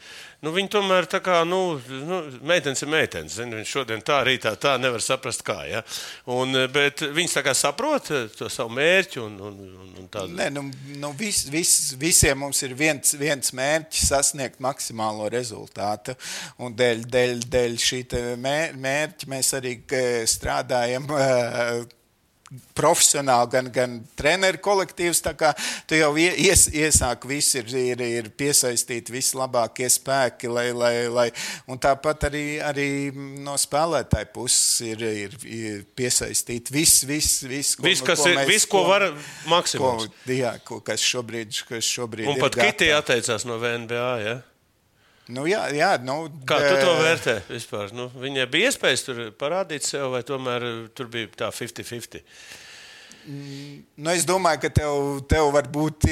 nu, 0.44 0.52
viņi 0.54 0.70
tomēr 0.74 1.08
tā 1.10 1.20
kā, 1.24 1.40
nu, 1.48 1.60
nu 2.04 2.20
meitenes 2.46 2.84
ir 2.84 2.90
meitenes. 2.92 3.38
Viņš 3.40 3.72
šodien 3.72 4.04
tā, 4.04 4.20
rītā 4.26 4.54
tā, 4.60 4.76
nevar 4.80 5.02
saprast, 5.04 5.42
kā. 5.46 5.56
Ja? 5.68 5.82
Un, 6.30 6.54
bet 6.74 7.02
viņas 7.16 7.38
tā 7.38 7.44
kā 7.46 7.56
saprot 7.56 8.10
to 8.36 8.50
savu 8.52 8.74
mērķi 8.76 9.22
un, 9.24 9.40
un, 9.48 9.58
un 10.02 10.12
tādu. 10.12 10.36
Nē, 10.38 10.50
nu, 10.54 10.66
nu 11.00 11.12
vis, 11.18 11.44
vis, 11.52 11.74
visiem 12.00 12.44
mums 12.44 12.62
ir 12.66 12.76
viens, 12.78 13.16
viens 13.20 13.54
mērķis 13.56 14.06
sasniegt 14.12 14.62
maksimālo 14.64 15.30
rezultātu. 15.32 16.16
Un 16.62 16.76
dēļ, 16.76 17.04
dēļ, 17.10 17.44
dēļ 17.56 17.76
šī 17.88 18.04
mērķa 18.84 19.34
mēs 19.34 19.54
arī 19.58 19.78
strādājam 20.30 21.08
profesionāli, 22.76 23.48
gan, 23.50 23.68
gan 23.72 23.94
treneru 24.18 24.60
kolektīvs. 24.62 25.22
Tu 25.88 25.98
jau 25.98 26.10
ies, 26.20 26.66
iesāki, 26.74 27.28
visi 27.30 27.60
ir, 27.62 27.72
ir, 27.80 28.04
ir 28.20 28.30
piesaistīti, 28.36 29.14
vislabākie 29.14 29.88
spēki. 29.90 30.50
Lai, 30.52 30.66
lai, 30.76 30.92
lai, 31.12 31.26
tāpat 31.82 32.28
arī, 32.30 32.44
arī 32.64 32.88
no 33.44 33.56
spēlētāja 33.60 34.30
puses 34.34 34.84
ir, 34.86 35.04
ir, 35.24 35.36
ir 35.48 35.84
piesaistīti 35.96 36.74
viss, 36.74 37.04
viss, 37.08 37.42
viss, 37.48 37.76
ko, 37.78 37.88
viss, 37.88 38.04
kas 38.04 38.22
ko, 38.22 38.30
ir, 38.30 38.40
mēs, 38.42 38.50
viss, 38.52 38.70
ko, 38.70 38.82
ko 38.82 38.92
var 38.92 39.08
maksimums. 39.50 40.08
Ko, 40.08 40.34
jā, 40.36 40.56
ko, 40.64 40.80
kas 40.84 41.04
šobrīd, 41.04 41.54
kas 41.68 41.94
šobrīd 41.96 42.28
un 42.28 42.36
ir. 42.36 42.42
Un 42.42 42.44
pat 42.44 42.60
Kitī 42.60 42.92
atteicās 42.94 43.48
no 43.48 43.58
VNBA. 43.62 44.10
Ja? 44.24 44.40
Nu, 45.32 45.46
jā, 45.48 45.62
jā, 45.72 45.94
nu, 46.04 46.26
Kā 46.48 46.58
tu 46.60 46.74
to 46.82 46.96
vērtē 47.00 47.38
vispār? 47.48 47.94
Nu, 47.96 48.10
viņai 48.12 48.44
bija 48.52 48.72
iespējas 48.72 49.06
tur 49.06 49.22
parādīt 49.40 49.86
sev, 49.86 50.10
vai 50.12 50.20
tomēr 50.26 50.66
tur 50.96 51.08
bija 51.12 51.30
tā 51.44 51.48
50-50? 51.54 52.20
Nu, 53.24 54.10
es 54.12 54.26
domāju, 54.28 54.60
ka 54.66 54.68
tev, 54.76 55.22
tev 55.30 55.46
varbūt 55.54 56.04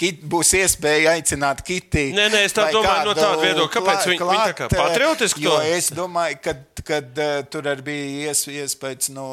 kit, 0.00 0.22
būs 0.24 0.54
iespēja 0.56 1.12
aicināt 1.18 1.60
Kitī. 1.66 2.06
Nē, 2.16 2.30
nē, 2.32 2.46
es 2.48 2.56
tā 2.56 2.70
domāju 2.72 3.10
no 3.10 3.16
tāda 3.18 3.42
viedokļa. 3.42 3.72
Kāpēc 3.74 4.08
viņi, 4.08 4.22
viņi 4.30 4.40
tā 4.40 4.56
kā 4.56 4.70
patriotiski 4.72 5.44
to? 5.44 5.50
Jo 5.50 5.76
es 5.76 5.90
domāju, 5.92 6.40
ka 6.46 6.56
kad, 6.86 7.12
uh, 7.18 7.42
tur 7.50 7.66
arī 7.70 7.84
bija 7.86 8.30
ies, 8.30 8.46
iespējas 8.50 9.10
no, 9.14 9.28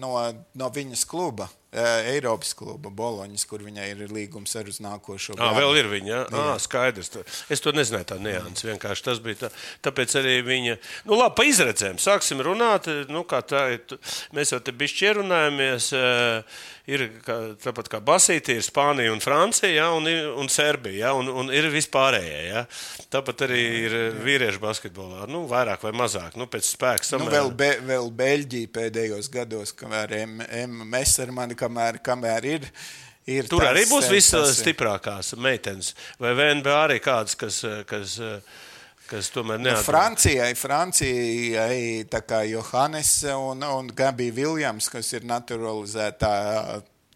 no, 0.00 0.14
no 0.56 0.70
viņas 0.74 1.04
kluba. 1.08 1.48
Eiropas 1.70 2.50
kluba 2.58 2.90
Boloņas, 2.90 3.44
kur 3.46 3.62
viņai 3.62 3.84
ir 3.92 4.00
līgums 4.10 4.56
ar 4.58 4.66
nākošo 4.82 5.36
gadu. 5.36 5.46
Ah, 5.46 5.54
vēl 5.54 5.78
ir 5.78 5.90
viņa. 5.92 6.10
Ja? 6.10 6.22
Ah, 6.34 6.56
skaidrs. 6.58 7.12
Es 7.52 7.62
to 7.62 7.70
nezināju, 7.76 8.08
tā 8.10 8.18
nianses. 8.18 8.66
Vienkārši 8.66 9.06
tas 9.06 9.22
bija 9.22 9.44
tā. 9.44 9.52
Tāpēc 9.86 10.16
arī 10.18 10.40
viņa. 10.46 10.76
Nu, 11.06 11.14
labi, 11.20 11.36
pa 11.38 11.46
izredzēm. 11.46 12.00
Sāksim 12.02 12.42
runāt. 12.42 12.90
Nu, 13.10 13.22
tā. 13.22 13.64
Mēs 14.34 14.54
jau 14.54 14.58
te 14.64 14.74
bišķi 14.74 15.10
ierunājamies. 15.12 15.92
Uh, 15.94 16.60
ir 16.90 17.06
kā, 17.24 17.36
tāpat 17.60 17.88
kā 17.92 18.00
Basītī, 18.04 18.56
ir 18.58 18.64
Spānija 18.64 19.12
un 19.14 19.22
Francija, 19.22 19.70
ja, 19.72 19.88
un, 19.96 20.06
un 20.08 20.50
Serbija, 20.52 21.10
ja, 21.10 21.12
un, 21.16 21.30
un 21.42 21.52
ir 21.54 21.68
vispārējie. 21.72 22.40
Ja. 22.48 22.64
Tāpat 23.12 23.46
arī 23.46 23.60
ir 23.84 23.96
vīriešu 24.24 24.62
basketbolā, 24.62 25.26
nu, 25.30 25.44
vairāk 25.50 25.84
vai 25.86 25.92
mazāk, 25.96 26.36
nu, 26.40 26.48
pēc 26.50 26.72
spēka 26.72 27.06
samērā. 27.06 27.26
Nu, 27.26 27.34
vēl, 27.36 27.52
be, 27.60 27.70
vēl 27.90 28.10
Beļģija 28.20 28.72
pēdējos 28.74 29.30
gados, 29.32 29.74
kamēr 29.78 30.16
MS 30.66 31.16
ar 31.24 31.34
mani, 31.36 31.58
kamēr, 31.60 32.00
kamēr 32.04 32.50
ir. 32.56 32.66
Ir 33.30 33.46
Tur 33.52 33.62
arī 33.68 33.84
būs 33.86 34.08
visstiprākās 34.10 35.34
meitenes, 35.38 35.92
vai 36.18 36.32
VNB 36.34 36.72
arī 36.72 36.98
kādas, 37.04 37.36
kas, 37.38 37.60
kas 37.86 38.16
kas 39.10 39.30
tomēr 39.34 39.58
neatbalsta. 39.58 39.82
Nu, 39.82 39.90
Francijai, 39.90 40.50
Francijai 40.58 41.80
tā 42.10 42.22
kā 42.26 42.42
Johannes 42.48 43.12
un, 43.34 43.64
un 43.66 43.90
Gabija 43.96 44.34
Viljams, 44.36 44.88
kas 44.92 45.10
ir 45.16 45.26
naturalizētā 45.28 46.34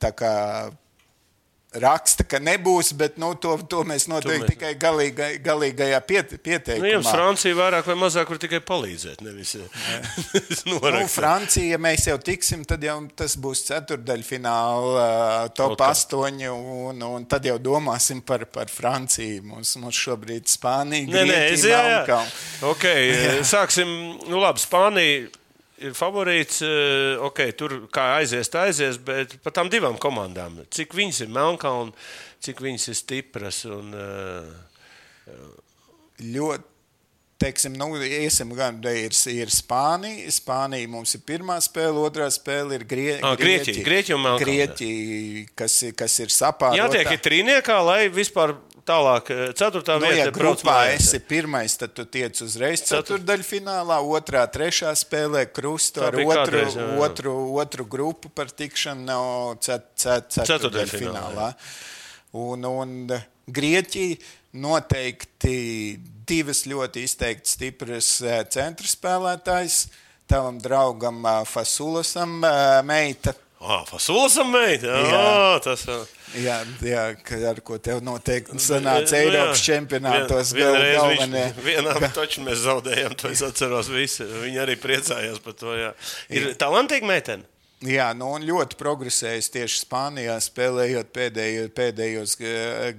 tā 0.02 0.10
kā 0.18 0.34
raksta, 1.82 2.24
ka 2.28 2.38
nebūs, 2.42 2.92
bet 2.98 3.16
nu, 3.20 3.32
to, 3.40 3.56
to 3.70 3.82
mēs 3.86 4.06
noteikti 4.10 4.44
mēs... 4.44 4.52
tikai 4.54 4.72
galīgai, 4.80 5.30
galīgajā 5.44 6.00
piet, 6.06 6.34
pieteikumā. 6.44 6.84
Nu, 6.84 6.92
jums 6.96 7.10
Francija 7.10 7.58
vairāk 7.58 7.88
vai 7.90 7.96
mazāk 7.98 8.30
var 8.30 8.40
tikai 8.42 8.60
palīdzēt, 8.64 9.24
nevis 9.26 9.56
nu, 10.68 10.78
Francija, 11.18 11.74
ja 11.74 11.80
mēs 11.82 12.08
jau 12.08 12.16
tiksim, 12.22 12.64
tad 12.68 12.84
jau 12.86 12.96
tas 13.16 13.36
būs 13.40 13.64
ceturdaļfināla 13.68 15.08
top 15.56 15.76
okay. 15.76 15.94
8, 15.94 16.48
un, 16.54 17.06
un 17.08 17.28
tad 17.30 17.46
jau 17.48 17.58
domāsim 17.62 18.22
par, 18.24 18.46
par 18.50 18.70
Franciju. 18.72 19.42
Mums, 19.54 19.74
mums 19.82 19.98
šobrīd 19.98 20.48
Spānija, 20.50 21.08
Grieķija, 21.10 21.28
nē, 21.28 21.38
nē, 21.54 21.70
jā, 21.70 22.02
jā. 22.08 22.20
Okay, 22.70 23.16
sāksim, 23.54 23.88
nu 24.30 24.42
labi, 24.42 24.62
Spānija 24.62 25.43
ir 25.84 25.96
favorīts. 25.96 26.60
Eh, 26.64 27.22
okay, 27.28 27.54
tur 27.56 27.76
kā 27.94 28.10
aizies, 28.18 28.50
tā 28.52 28.66
aizies, 28.68 28.98
bet 29.00 29.38
par 29.44 29.54
tām 29.56 29.70
divām 29.72 29.98
komandām. 30.00 30.62
Cik 30.74 30.96
viņas 30.96 31.24
ir 31.26 31.34
Melnkalna, 31.34 31.94
cik 32.44 32.62
viņas 32.64 32.90
ir 32.90 33.00
stipras. 33.00 33.64
Un, 33.70 33.96
uh, 33.96 35.50
ļoti. 36.22 36.70
Teiksim, 37.44 37.74
nu, 37.76 37.88
iesim 37.98 38.52
gan, 38.56 38.76
ir, 38.86 39.12
ir 39.28 39.50
Spānija. 39.52 40.30
Spānija 40.32 40.88
mums 40.88 41.16
ir 41.18 41.24
pirmā 41.26 41.56
spēle, 41.60 41.98
otrā 42.06 42.28
spēle 42.32 42.78
ir 42.78 42.84
Grie, 42.88 43.16
ah, 43.18 43.34
Grieķija. 43.36 43.82
Grieķija, 43.84 44.34
Grieķija 44.40 45.42
kas, 45.58 45.74
kas 45.98 46.14
ir 46.22 46.32
sapāta. 46.32 46.78
Jātiek 46.78 47.10
ir 47.10 47.20
trīniekā, 47.26 47.80
lai 47.84 47.98
vispār 48.14 48.54
Tālāk, 48.84 49.30
eh, 49.32 49.52
ceturtā 49.56 49.96
nu, 49.96 50.04
vieta. 50.04 50.26
Ja 50.28 50.32
grupā 50.34 50.76
esi 50.92 51.16
pirmais, 51.24 51.72
tad 51.80 51.94
tu 51.96 52.04
tiec 52.04 52.36
uzreiz 52.44 52.82
ceturdaļfinālā, 52.84 53.96
otrā, 54.04 54.44
trešā 54.52 54.92
spēlē 55.00 55.46
krustu 55.48 56.04
ar 56.04 56.12
otru, 56.12 56.26
kādreiz, 56.28 56.76
jā, 56.76 56.88
jā. 56.90 56.98
otru, 57.06 57.34
otru 57.62 57.86
grupu 57.88 58.28
par 58.28 58.52
tikšanu 58.52 59.06
no 59.08 59.22
cet, 59.64 59.88
cet, 59.96 60.36
ceturdaļfinālā. 60.36 61.48
Un, 62.44 62.66
un 62.68 63.14
Grieķija 63.44 64.18
noteikti 64.60 65.56
divas 66.28 66.64
ļoti 66.68 67.06
izteikti 67.08 67.56
stipras 67.56 68.18
eh, 68.20 68.42
centra 68.52 68.90
spēlētājas. 68.90 69.86
Tavam 70.28 70.60
draugam 70.60 71.24
eh, 71.24 71.40
Fasulasam 71.48 72.36
meita. 72.84 73.32
Ah, 73.64 73.84
Fasulasam 73.88 74.50
meita? 74.52 74.90
Jā, 74.92 75.08
jā. 75.08 75.60
tas 75.64 75.86
ir. 75.88 76.02
Jā, 76.44 76.56
jā 76.84 77.04
ar 77.48 77.60
ko 77.64 77.78
tev 77.80 78.02
noteikti 78.04 78.58
sanāca 78.60 79.16
Eiropas 79.16 79.60
nu, 79.60 79.64
čempionātos. 79.64 80.52
Vien, 80.56 80.74
galvenie. 80.74 81.46
Viņš, 81.54 81.64
vienā 81.64 82.10
taču 82.12 82.44
mēs 82.44 82.64
zaudējām, 82.66 83.14
to 83.20 83.30
es 83.32 83.40
atceros 83.46 83.88
visi. 83.92 84.26
Viņi 84.26 84.60
arī 84.66 84.76
priecājās 84.82 85.40
par 85.44 85.56
to. 85.56 85.72
Jā. 85.78 85.92
Ir 86.28 86.50
jā. 86.50 86.54
talantīga 86.60 87.08
meitene. 87.08 87.48
Jā, 87.84 88.10
nu, 88.16 88.30
un 88.36 88.44
ļoti 88.46 88.78
progresējis 88.80 89.50
tieši 89.52 89.82
Spānijā, 89.82 90.36
spēlējot 90.40 91.10
pēdējo, 91.14 91.66
pēdējos 91.76 92.38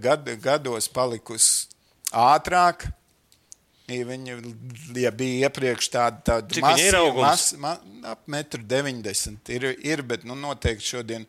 gad, 0.02 0.30
gados, 0.44 0.90
palikusi 0.94 1.72
ātrāk. 2.14 2.88
Ja 3.86 4.06
viņa 4.10 4.40
ja 4.98 5.12
bija 5.14 5.46
iepriekš 5.46 5.92
tāda, 5.94 6.22
tāda 6.26 6.62
masīva, 6.64 7.12
mas, 7.20 7.52
ma, 7.62 7.76
ap 8.10 8.24
1,90 8.26 9.30
m. 9.30 9.38
Ir, 9.54 9.68
ir, 9.86 10.02
bet 10.02 10.26
nu, 10.26 10.34
noteikti 10.40 10.88
šodien 10.96 11.28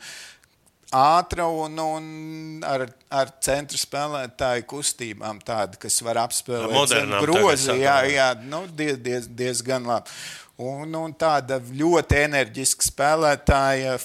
ātra 0.96 1.48
un, 1.52 1.76
un 1.82 2.64
ar, 2.64 2.86
ar 3.12 3.32
centra 3.44 3.76
spēlētāju 3.76 4.64
kustībām, 4.70 5.42
tāda, 5.44 5.76
kas 5.82 5.98
var 6.06 6.22
apspēlēt 6.24 7.12
grozi. 7.26 7.76
Jā, 7.82 7.98
jā 8.08 8.30
nu, 8.40 8.64
diez, 8.72 8.96
diez, 9.04 9.28
diezgan 9.28 9.88
labi. 9.90 10.16
Un, 10.56 10.94
un 10.96 11.12
tāda 11.12 11.58
ļoti 11.60 12.22
enerģiska 12.22 12.86
spēlētāja, 12.86 13.98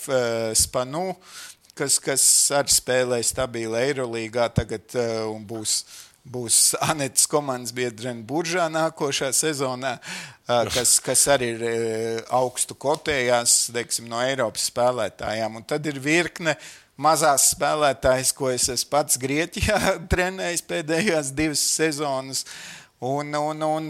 Spanu, 0.59 1.13
kas, 1.79 1.95
kas 2.03 2.25
arī 2.57 2.75
spēlē 2.75 3.19
stabili 3.23 3.79
Eirolīgā 3.85 4.49
tagad 4.51 4.97
uh, 4.99 5.29
un 5.31 5.45
būs. 5.47 5.81
Būs 6.21 6.75
Anētas 6.85 7.25
komandas 7.25 7.73
biedrene 7.73 8.21
Buržā 8.29 8.67
nākošā 8.69 9.31
sezonā, 9.33 9.95
kas, 10.45 10.99
kas 11.01 11.23
arī 11.33 11.47
ir 11.55 11.63
augstu 12.29 12.77
kotējās 12.77 13.71
teiksim, 13.73 14.05
no 14.11 14.19
Eiropas 14.21 14.67
spēlētājām. 14.69 15.57
Un 15.57 15.65
tad 15.65 15.89
ir 15.89 15.97
virkne 15.97 16.53
mazās 17.01 17.47
spēlētājas, 17.55 18.35
ko 18.37 18.51
es 18.53 18.69
esmu 18.69 18.91
pats 18.93 19.17
Grieķijā 19.21 19.79
trenējis 20.13 20.63
pēdējās 20.69 21.33
divas 21.37 21.65
sezonas. 21.73 22.45
Un, 23.01 23.33
un, 23.33 23.65
un, 23.65 23.89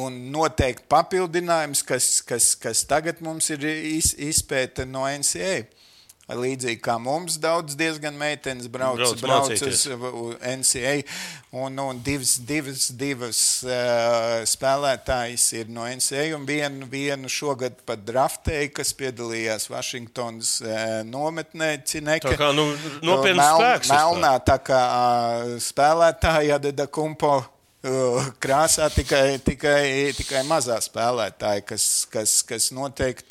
un 0.00 0.18
noteikti 0.32 0.88
papildinājums, 0.88 1.84
kas, 1.84 2.08
kas, 2.24 2.54
kas 2.56 2.86
tagad 2.88 3.20
mums 3.20 3.52
ir 3.52 3.68
iz, 3.68 4.14
izpēta 4.16 4.88
no 4.88 5.04
NCA. 5.04 5.66
Līdzīgi 6.38 6.80
kā 6.82 6.96
mums, 7.02 7.38
daudz 7.42 7.76
diezgan 7.78 8.16
meitenes 8.18 8.68
brauc, 8.72 9.00
brauc, 9.00 9.20
brauc 9.22 9.64
uz 9.68 9.86
NCA. 10.40 10.96
Un, 11.52 11.76
un 11.78 11.98
divas, 12.00 12.38
divas, 12.48 12.86
divas 12.96 13.40
uh, 13.66 14.40
spēlētājas 14.48 15.44
ir 15.58 15.72
no 15.72 15.84
NCA, 15.84 16.30
un 16.36 16.46
vienu, 16.48 16.88
vienu 16.88 17.28
šogad 17.28 17.82
pat 17.84 18.06
draftēja, 18.08 18.70
kas 18.72 18.94
piedalījās 18.96 19.68
Vašingtonas 19.72 20.54
uh, 20.64 20.76
nometnē 21.04 21.74
Cineke. 21.84 22.32
Tā 22.32 22.38
kā 22.40 22.52
nu, 22.56 22.70
nopietns 23.04 23.42
Mel, 23.42 23.58
spēks. 23.60 23.92
Melnā 23.92 24.36
tā 24.48 24.56
kā 24.64 24.84
uh, 24.86 25.58
spēlētāja 25.60 26.56
Adeda 26.60 26.88
Kumpo 26.88 27.42
krāsā 27.82 28.86
tikai, 28.94 29.40
tikai, 29.42 30.12
tikai 30.14 30.44
mazā 30.46 30.76
spēlētāja, 30.78 31.64
kas, 31.66 32.06
kas, 32.10 32.36
kas 32.46 32.70
noteikti 32.70 33.26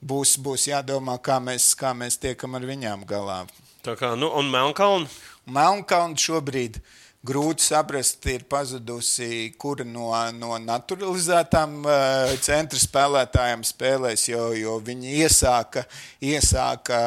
būs, 0.00 0.36
būs 0.40 0.68
jādomā, 0.70 1.18
kā 1.22 1.38
mēs, 1.42 1.72
kā 1.78 1.92
mēs 1.96 2.18
tiekam 2.20 2.56
ar 2.58 2.66
viņām 2.68 3.04
galā. 3.08 3.42
Tā 3.84 3.96
kā, 3.96 4.14
nu, 4.16 4.28
un 4.36 4.50
Melnkalna? 4.52 5.08
Melnkalna 5.50 6.18
šobrīd 6.20 6.80
grūti 7.26 7.64
saprast, 7.66 8.24
ir 8.32 8.46
pazudusi, 8.48 9.50
kura 9.60 9.84
no, 9.84 10.08
no 10.36 10.56
naturalizētām 10.64 11.74
uh, 11.84 12.32
centra 12.40 12.80
spēlētājiem 12.80 13.64
spēlēs, 13.68 14.24
jo, 14.30 14.46
jo 14.56 14.78
viņi 14.84 15.18
iesāka, 15.20 15.84
iesāka 16.24 17.00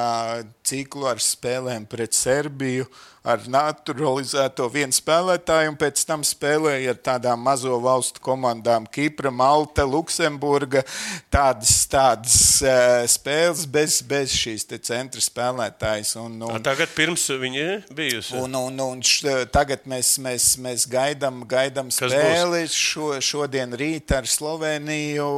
ciklu 0.68 1.08
ar 1.12 1.22
spēlēm 1.24 1.88
pret 1.90 2.16
Serbiju. 2.18 2.88
Ar 3.24 3.40
naturalizēto 3.48 4.66
vienu 4.68 4.92
spēlētāju, 4.92 5.70
un 5.72 5.78
pēc 5.80 6.02
tam 6.04 6.26
spēlēja 6.28 6.92
ar 6.92 6.98
tādām 7.00 7.40
mazo 7.40 7.78
valstu 7.80 8.20
komandām- 8.20 8.84
Kipra, 8.96 9.32
Malta, 9.32 9.86
Luksemburga. 9.88 10.84
Tādas, 11.32 11.72
tādas 11.88 12.36
uh, 12.68 13.08
spēles 13.08 13.64
bez, 13.64 14.02
bez 14.04 14.36
šīs 14.36 14.68
centra 14.84 15.24
spēlētājas. 15.24 16.18
Un, 16.20 16.36
un, 16.42 16.52
A, 16.52 16.60
tagad 16.60 16.92
pirms 16.98 17.30
viņa 17.32 17.88
bijusi. 17.96 18.36
Un, 18.44 18.60
un, 18.60 18.84
un 18.90 19.00
š, 19.00 19.48
tagad 19.56 19.88
mēs, 19.88 20.18
mēs, 20.20 20.58
mēs 20.60 20.84
gaidām, 20.92 21.46
gaidām 21.48 21.96
spēli 21.96 22.68
šo, 22.68 23.14
šodien 23.24 23.72
rīt 23.72 24.12
ar 24.12 24.28
Sloveniju, 24.28 25.30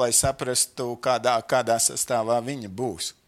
lai 0.00 0.14
saprastu, 0.16 0.94
kādā, 0.96 1.36
kādā 1.44 1.76
sastāvā 1.76 2.40
viņa 2.40 2.72
būs. 2.72 3.18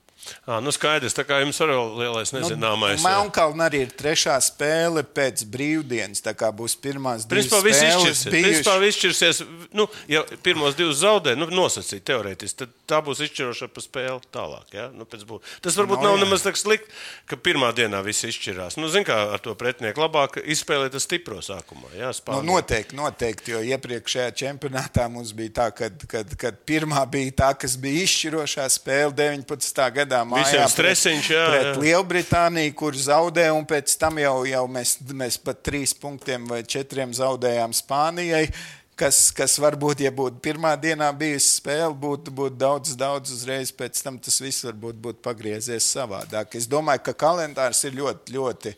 À, 0.47 0.59
nu 0.65 0.73
skaidrs, 0.75 1.15
tā 1.17 1.25
kā 1.29 1.41
jums 1.43 1.59
arī 1.65 1.75
lielais 2.01 2.33
nezināmais. 2.35 3.03
Nu, 3.03 3.09
Melnkalna 3.09 3.67
arī 3.69 3.83
ir 3.87 3.93
trešā 3.97 4.37
spēle 4.45 5.03
pēc 5.05 5.45
brīvdienas. 5.53 6.23
Tā 6.25 6.33
kā 6.39 6.51
būs 6.55 6.77
pirmās 6.81 7.27
divas 7.27 7.49
Principā 7.49 7.61
viss 7.67 7.81
spēles. 7.83 8.05
izšķirsies. 8.05 8.33
Principā 8.35 8.77
viss 8.83 8.99
izšķirsies. 8.99 9.43
Nu, 9.77 9.89
ja 10.09 10.23
pirmos 10.47 10.77
divus 10.79 11.01
zaudē, 11.03 11.35
nu, 11.37 11.49
nosacīt 11.53 12.05
teorētiski, 12.09 12.59
tad 12.65 12.73
tā 12.89 13.01
būs 13.05 13.21
izšķiroša 13.27 13.69
pa 13.75 13.85
spēli 13.85 14.31
tālāk. 14.35 14.73
Ja? 14.77 14.89
Nu, 14.95 15.05
Tas 15.05 15.77
varbūt 15.79 16.01
No, 16.01 16.11
nav 16.11 16.17
jā. 16.19 16.23
nemaz 16.25 16.43
tik 16.45 16.57
slikti, 16.61 16.91
ka 17.31 17.37
pirmā 17.41 17.73
dienā 17.77 18.01
viss 18.05 18.25
izšķirās. 18.29 18.77
Nu, 18.81 18.89
zin 18.93 19.05
kā 19.07 19.17
ar 19.35 19.41
to 19.43 19.55
pretinieku 19.59 20.03
labāk 20.03 20.39
izspēlēt 20.45 20.93
tas 20.97 21.07
stipro 21.09 21.41
sākumā. 21.45 21.91
Jā, 21.97 22.13
Nu, 22.29 22.43
noteikti, 22.55 22.97
noteikti, 22.97 23.53
jo 23.55 23.61
iepriekšējā 23.75 24.31
čempionātā 24.41 25.07
mums 25.13 25.33
bija 25.37 25.51
tā, 25.61 25.67
ka 25.75 26.51
pirmā 26.67 27.03
bija 27.11 27.33
tā, 27.43 27.51
kas 27.59 27.77
bija 27.81 28.05
izšķirošā 28.07 28.67
spēle 28.73 29.13
19. 29.17 29.85
gadā. 29.99 30.14
Mājā 30.23 30.45
Visiem 30.45 30.63
pret- 30.63 30.75
stresiņš, 30.77 31.31
jā, 31.35 31.43
Pret 31.51 31.67
jā. 31.67 31.75
Lielbritāniju, 31.83 32.75
kur 32.79 32.95
zaudēja, 32.95 33.57
un 33.59 33.67
pēc 33.67 33.97
tam 33.99 34.21
jau, 34.23 34.37
jau 34.47 34.63
mēs, 34.71 34.95
mēs 35.11 35.37
pat 35.43 35.63
trīs 35.67 35.93
punktiem 35.99 36.47
vai 36.47 36.63
četriem 36.63 37.11
zaudējām 37.19 37.75
Spānijai. 37.75 38.47
Kas, 38.95 39.33
kas 39.35 39.57
varbūt, 39.59 40.05
ja 40.07 40.13
būtu 40.15 40.39
pirmā 40.39 40.77
dienā 40.79 41.09
bijusi 41.19 41.57
spēle, 41.57 41.91
būtu, 41.99 42.31
būtu 42.31 42.55
daudz, 42.61 42.93
daudz 42.95 43.33
uzreiz 43.35 43.73
pēc 43.75 43.99
tam 44.07 44.21
tas 44.23 44.39
viss 44.39 44.63
varbūt 44.63 45.01
būtu 45.03 45.19
pagriezies 45.25 45.83
savādāk. 45.97 46.55
Es 46.55 46.69
domāju, 46.71 47.03
ka 47.09 47.17
kalendārs 47.25 47.83
ir 47.91 47.99
ļoti, 47.99 48.37
ļoti, 48.39 48.75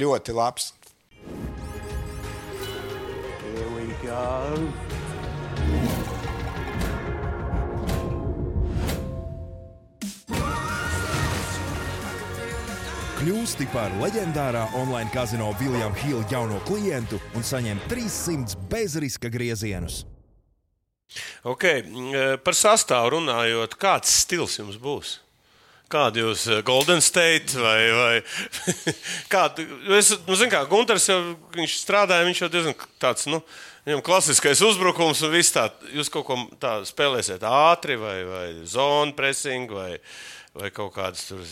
ļoti 0.00 0.32
labs. 0.40 0.72
Here 3.44 3.68
we 3.76 3.92
go. 4.00 4.97
Kļūsti 13.18 13.66
par 13.72 13.90
leģendārā 13.98 14.60
online 14.78 15.10
kazino 15.10 15.48
Viljama 15.58 15.96
Hila 15.98 16.20
jauno 16.30 16.60
klientu 16.68 17.16
un 17.34 17.42
saņem 17.42 17.80
300 17.90 18.54
bezriska 18.70 19.26
griezienus. 19.26 20.04
Okay. 21.42 21.82
mm, 21.82 22.44
Par 22.46 22.54
sastāvu 22.54 23.16
runājot, 23.16 23.74
kāds 23.80 24.12
stils 24.20 24.54
jums 24.60 24.78
būs? 24.78 25.16
Kāda 25.90 26.22
jūs 26.22 26.44
eh, 26.46 26.60
Golden 26.62 27.02
State 27.02 27.58
vai, 27.58 27.80
vai 27.96 28.12
kāda? 29.34 29.66
Es, 29.98 30.12
nu, 30.28 30.38
zinu, 30.38 30.52
kā 30.54 30.62
Gunārs 30.70 31.08
jau 31.10 31.18
strādāja, 31.74 32.28
viņš 32.28 32.44
jau 32.44 32.50
diezgan 32.54 32.86
tāds, 33.02 33.26
nu, 33.26 33.42
viņam 33.88 34.04
klasiskais 34.06 34.62
uzbrukums 34.62 35.24
un 35.26 35.34
viss 35.34 35.56
tā. 35.58 35.66
Jūs 35.90 36.12
kaut 36.14 36.28
ko 36.30 36.38
tādu 36.62 36.86
spēlēsiet 36.86 37.42
ātri 37.50 37.98
vai, 37.98 38.16
vai 38.30 38.46
zonu 38.62 39.18
pressing 39.18 39.74
vai, 39.74 39.90
vai 40.54 40.70
kaut 40.70 40.94
kādas 41.00 41.26
tur 41.32 41.42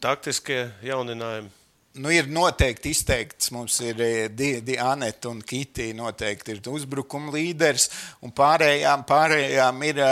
taktiskie 0.00 0.66
jauninājumi. 0.86 1.52
Nu, 1.96 2.10
ir 2.12 2.26
noteikti 2.28 2.90
izteikts, 2.92 3.48
mums 3.56 3.78
ir 3.80 4.00
eh, 4.04 4.26
Di- 4.28 4.60
Di- 4.60 4.76
Aneta 4.76 5.30
un 5.30 5.38
Kitija. 5.40 5.94
Noteikti 5.96 6.52
ir 6.52 6.60
uzbrukuma 6.68 7.32
līderis, 7.32 7.88
un 8.20 8.34
pārējām, 8.36 9.06
pārējām 9.08 9.80
ir 9.88 10.02
ā, 10.04 10.10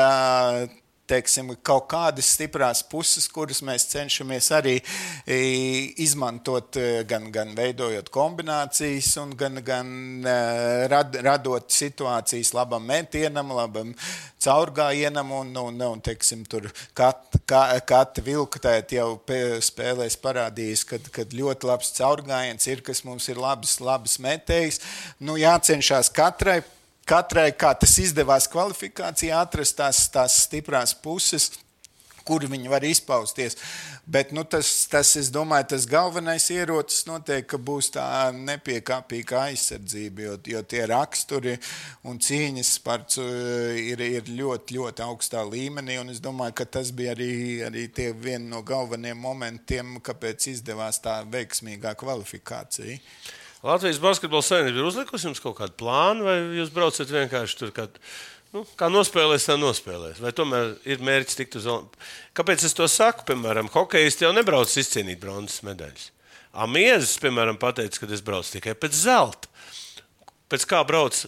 teiksim, 1.11 1.53
kaut 1.67 1.87
kādas 1.93 2.31
stiprās 2.35 2.83
puses, 2.89 3.27
kuras 3.33 3.61
mēs 3.67 3.87
cenšamies 3.91 4.51
arī 4.57 4.75
e, 4.81 5.39
izmantot, 6.05 6.77
e, 6.81 7.03
gan, 7.09 7.29
gan 7.35 7.53
veidojot 7.57 8.09
kombinācijas, 8.15 9.13
gan, 9.39 9.61
gan 9.65 9.91
e, 10.27 10.37
rad, 10.93 11.19
radot 11.25 11.69
situācijas 11.75 12.55
labam 12.57 12.87
metienam, 12.89 13.53
labam 13.57 13.93
caurgājienam. 14.45 15.33
Un, 15.41 15.53
un, 15.61 15.81
un, 15.89 16.05
teiksim, 16.05 16.45
tur 16.49 16.71
kat, 16.97 17.41
ka, 17.49 17.67
katra 17.87 18.25
vilktēta 18.25 18.99
jau 18.99 19.11
pē- 19.27 19.61
spēlēs 19.65 20.19
parādījis, 20.25 20.87
ka 20.89 21.01
kad 21.15 21.35
ļoti 21.37 21.69
labs 21.69 21.93
caurgājiens 21.99 22.71
ir, 22.71 22.85
kas 22.87 23.05
mums 23.07 23.29
ir 23.33 23.41
labs, 23.41 23.79
labs 23.85 24.19
metējs. 24.23 24.81
Nu, 25.21 25.37
jācenšas 25.41 26.13
katrai 26.15 26.63
katrai, 27.09 27.51
kā 27.57 27.75
tas 27.79 27.99
izdevās 28.03 28.49
kvalifikācijā, 28.53 29.43
atrast 29.45 29.79
tās, 29.81 30.07
tās 30.13 30.45
stiprās 30.49 30.97
puses. 31.05 31.53
Kur 32.25 32.41
viņi 32.49 32.71
var 32.73 32.81
izpausties. 32.89 33.53
Bet 34.09 34.31
nu, 34.33 34.47
tas, 34.49 34.69
tas, 34.89 35.11
es 35.21 35.29
domāju, 35.29 35.67
tas 35.75 35.85
galvenais 35.85 36.47
ierocis 36.55 37.03
noteikti 37.05 37.59
būs 37.61 37.91
tā 37.93 38.07
nepiekāpīga 38.33 39.43
aizsardzība, 39.51 40.25
jo, 40.25 40.39
jo 40.55 40.63
tie 40.65 40.87
raksturi 40.89 41.59
un 42.09 42.17
cīņas 42.25 42.73
parts 42.85 43.21
uh, 43.21 43.77
ir, 43.77 44.01
ir 44.01 44.33
ļoti, 44.41 44.79
ļoti 44.79 45.05
augstā 45.05 45.45
līmenī. 45.45 46.01
Es 46.17 46.25
domāju, 46.25 46.57
ka 46.63 46.71
tas 46.79 46.97
bija 46.97 47.13
arī, 47.13 47.31
arī 47.69 47.87
tie 47.93 48.11
vieni 48.17 48.49
no 48.49 48.65
galvenajiem 48.65 49.21
momentiem, 49.21 49.97
kāpēc 50.05 50.49
izdevās 50.57 51.05
tā 51.05 51.21
veiksmīgā 51.29 51.93
kvalifikācija. 52.01 53.01
Latvijas 53.65 54.01
basketbola 54.03 54.45
savienība 54.45 54.83
ir 54.83 54.87
uzlikusi 54.91 55.31
jums 55.31 55.41
kaut 55.41 55.57
kādu 55.57 55.73
plānu, 55.81 56.27
vai 56.27 56.37
jūs 56.59 56.73
braucat 56.75 57.09
vienkārši 57.09 57.57
tur, 57.63 57.71
kad, 57.73 57.95
nu, 58.53 58.65
kā 58.77 58.91
nospēlēs, 58.93 59.47
tā 59.49 59.57
nospēlēs? 59.57 60.21
Vai 60.21 60.35
tomēr 60.37 60.75
ir 60.85 61.01
mērķis 61.05 61.39
tikt 61.39 61.57
uz 61.61 61.69
Olimpiskajām? 61.73 62.11
Kāpēc 62.37 62.67
es 62.69 62.77
to 62.77 62.89
saku? 62.93 63.25
Piemēram, 63.31 63.71
hokeisti 63.73 64.27
jau 64.27 64.35
nebrauc 64.37 64.69
izcīnīt 64.69 65.23
bronzas 65.23 65.65
medaļas. 65.65 66.11
Amiezis, 66.65 67.17
piemēram, 67.23 67.57
pateica, 67.59 68.03
ka 68.03 68.11
es 68.13 68.23
braucu 68.27 68.53
tikai 68.59 68.77
pēc 68.79 69.01
zelta. 69.01 69.49
Pēc 70.53 70.69
kā 70.69 70.85
brauc 70.87 71.25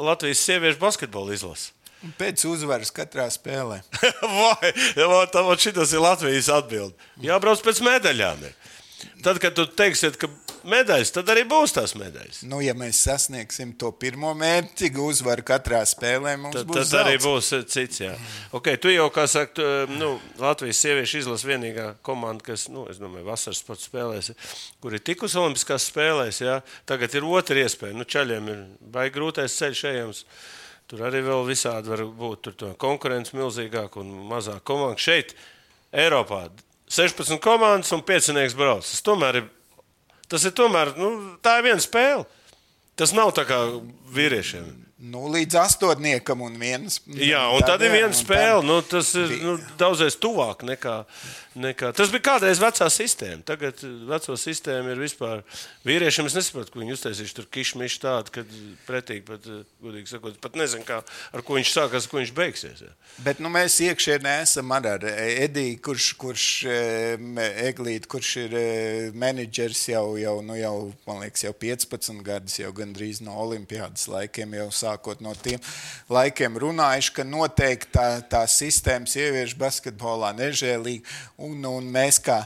Latvijas 0.00 0.42
sieviešu 0.42 0.82
basketbola 0.82 1.36
izlase? 1.36 1.70
Pēc 2.18 2.42
uzvaras 2.50 2.90
katrā 2.92 3.30
spēlē. 3.32 3.78
Vai 4.42 4.72
tā 5.32 5.44
šitas 5.62 5.94
ir 5.94 6.02
Latvijas 6.04 6.50
atbilde? 6.52 6.98
Jābrauc 7.24 7.62
pēc 7.64 7.80
medaļām. 7.86 8.42
ir. 8.44 8.58
Tad, 9.24 9.38
kad 9.40 9.56
tu 9.56 9.64
teiksiet, 9.68 10.18
ka 10.20 10.28
medaļas, 10.68 11.10
tad 11.14 11.28
arī 11.32 11.42
būs 11.48 11.74
tās 11.76 11.92
medaļas. 11.98 12.40
Nu, 12.48 12.58
ja 12.64 12.72
mēs 12.78 13.02
sasniegsim 13.06 13.74
to 13.80 13.90
pirmo 14.00 14.32
mērķi, 14.38 14.90
uzvaru 15.00 15.44
katrā 15.46 15.82
spēlē, 15.88 16.34
Tad, 16.54 16.66
būs 16.68 16.90
tad 16.90 17.04
arī 17.04 17.14
zelts. 17.16 17.26
būs 17.26 17.50
eh, 17.58 17.62
cits. 17.74 18.00
Jā. 18.02 18.14
Okay, 18.56 18.80
tu 18.80 18.92
jau, 18.92 19.06
kā 19.14 19.26
saka, 19.30 19.52
tu, 19.58 19.66
eh, 19.66 19.94
nu, 20.00 20.14
Latvijas 20.40 20.80
sieviešu 20.84 21.22
izlase 21.22 21.48
vienīgā 21.50 21.86
komanda, 22.06 22.44
kas, 22.50 22.66
nu, 22.72 22.86
es 22.90 23.00
domāju, 23.02 23.26
vasaras 23.28 23.62
sporta 23.62 23.86
spēlēs, 23.86 24.32
kur 24.82 24.96
ir 24.96 25.04
tikus 25.04 25.36
Olimpiskās 25.40 25.88
spēlēs. 25.92 26.42
Jā. 26.44 26.58
Tagad 26.90 27.14
ir 27.14 27.28
otra 27.28 27.62
iespēja. 27.64 27.96
Nu, 27.96 28.08
čaļiem 28.08 28.52
ir 28.52 28.62
baigi 28.94 29.16
grūtais 29.18 29.56
ceļš 29.60 29.84
ejams. 29.92 30.24
Tur 30.90 31.06
arī 31.08 31.22
vēl 31.24 31.46
visādi 31.48 31.88
var 31.88 32.02
būt. 32.04 32.52
Konkurence 32.80 33.32
milzīgāka 33.36 34.02
un 34.02 34.10
mazāk 34.28 34.60
komanda. 34.68 35.00
Šeit, 35.00 35.32
Eiropā, 35.94 36.48
16 36.90 37.40
komandas 37.40 37.92
un 37.96 38.02
5 38.04 38.56
brauc. 38.58 38.84
Tas 38.84 39.02
tomēr 39.06 39.40
ir, 39.40 39.46
tas 40.34 40.46
ir 40.48 40.54
tomēr, 40.58 40.94
nu, 40.98 41.10
tā 41.44 41.58
ir 41.60 41.68
viena 41.70 41.82
spēle. 41.82 42.26
Tas 42.98 43.14
nav 43.14 43.32
tā 43.34 43.46
kā 43.46 43.58
vīriešiem. 44.14 44.66
Nu, 45.04 45.26
līdz 45.28 45.58
astotniekam 45.60 46.40
un 46.46 46.54
viens. 46.56 47.00
Jā, 47.04 47.42
un 47.52 47.64
tad 47.66 47.82
ir 47.84 47.92
viena 47.92 48.14
spēle. 48.16 48.62
Nu, 48.64 48.78
tas 48.88 49.10
ir 49.18 49.34
nu, 49.42 49.58
daudzreiz 49.76 50.14
tuvāk 50.16 50.62
nekā, 50.64 50.94
nekā. 51.60 51.90
Tas 51.98 52.12
bija 52.12 52.24
kādreiz 52.30 52.60
vecā 52.62 52.88
sistēma. 52.88 53.42
Tagad 53.44 53.82
veco 54.08 54.36
sistēma 54.40 54.94
ir 54.94 55.02
vispār. 55.02 55.42
Vīriešiem 55.84 56.30
es 56.30 56.36
nesaprotu, 56.38 56.72
ko 56.72 56.80
viņi 56.80 56.96
uztaisījuši 56.96 57.36
tur 57.36 57.48
kišmiši 57.52 58.00
tādu, 58.00 58.32
ka 58.32 58.44
pretīgi 58.86 59.26
pat, 59.28 59.44
eh, 59.44 59.66
godīgi 59.84 60.14
sakot, 60.14 60.38
pat 60.40 60.56
nezinu, 60.56 60.86
kā, 60.88 61.02
ar 61.04 61.44
ko 61.44 61.58
viņš 61.58 61.74
sākās, 61.74 62.08
ko 62.08 62.22
viņš 62.22 62.32
beigsies. 62.38 62.80
Jā. 62.86 62.94
Bet 63.26 63.44
nu, 63.44 63.52
mēs 63.52 63.76
iekšienē 63.84 64.38
esam 64.46 64.72
ar, 64.72 64.88
ar 64.94 65.04
Ediju, 65.04 65.82
kurš, 65.84 66.08
kurš 66.22 66.46
Eglīt, 67.68 68.08
kurš 68.08 68.32
ir 68.46 68.56
eh, 68.56 69.10
menedžers 69.12 69.84
jau, 69.92 70.16
jau, 70.16 70.38
nu, 70.40 70.56
jau, 70.56 70.74
man 71.04 71.20
liekas, 71.26 71.44
jau 71.44 71.52
15 71.52 72.24
gadus, 72.24 72.56
jau 72.62 72.72
gandrīz 72.72 73.20
no 73.20 73.36
Olimpiādas 73.44 74.08
laikiem, 74.08 74.56
jau 74.62 74.72
sākot 74.94 75.22
no 75.24 75.34
tiem 75.34 75.60
laikiem 76.12 76.58
runājuši, 76.60 77.12
ka 77.16 77.26
noteikti 77.26 77.92
tā, 77.94 78.08
tā 78.30 78.44
sistēma 78.50 79.10
sieviešu 79.10 79.58
basketbolā 79.58 80.34
nežēlīga, 80.38 81.04
un, 81.42 81.64
un 81.66 81.90
mēs 81.90 82.20
kā 82.22 82.44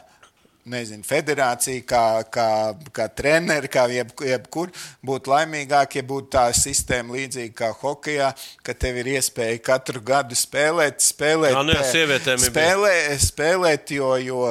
nezinu, 0.71 1.05
federācija, 1.07 1.83
kā, 1.89 2.03
kā, 2.33 2.49
kā 2.95 3.07
treneri, 3.11 3.71
kā 3.73 3.87
jeb, 3.93 4.13
jebkur, 4.25 4.73
būtu 5.05 5.33
laimīgāk, 5.33 5.99
ja 5.99 6.05
būtu 6.07 6.33
tā 6.37 6.47
sistēma 6.57 7.17
līdzīga 7.17 7.55
kā 7.59 7.71
hokeja, 7.83 8.33
ka 8.67 8.75
tev 8.77 9.01
ir 9.03 9.13
iespēja 9.17 9.61
katru 9.71 10.03
gadu 10.05 10.39
spēlēt, 10.39 11.01
spēlēt, 11.05 11.55
Jā, 11.57 11.63
nu 11.67 11.77
jā, 11.77 11.85
eh, 11.85 11.93
sievietēm 11.95 12.45
ir 12.45 12.53
spēlē, 12.53 12.95
spēlēt 13.25 13.95
jo, 13.97 14.11
jo, 14.23 14.43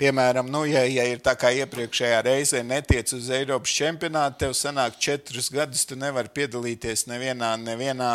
piemēram, 0.00 0.48
nu, 0.52 0.64
ja, 0.68 0.84
ja 0.88 1.04
ir 1.10 1.20
tā 1.24 1.36
kā 1.38 1.52
iepriekšējā 1.62 2.22
reizē 2.26 2.62
netiec 2.66 3.12
uz 3.16 3.28
Eiropas 3.34 3.76
čempionātu, 3.76 4.40
tev 4.44 4.56
sanāk 4.56 4.98
četrus 5.02 5.50
gadus, 5.52 5.86
tu 5.88 5.98
nevari 5.98 6.32
piedalīties 6.34 7.06
nevienā, 7.10 7.54
nevienā 7.60 8.10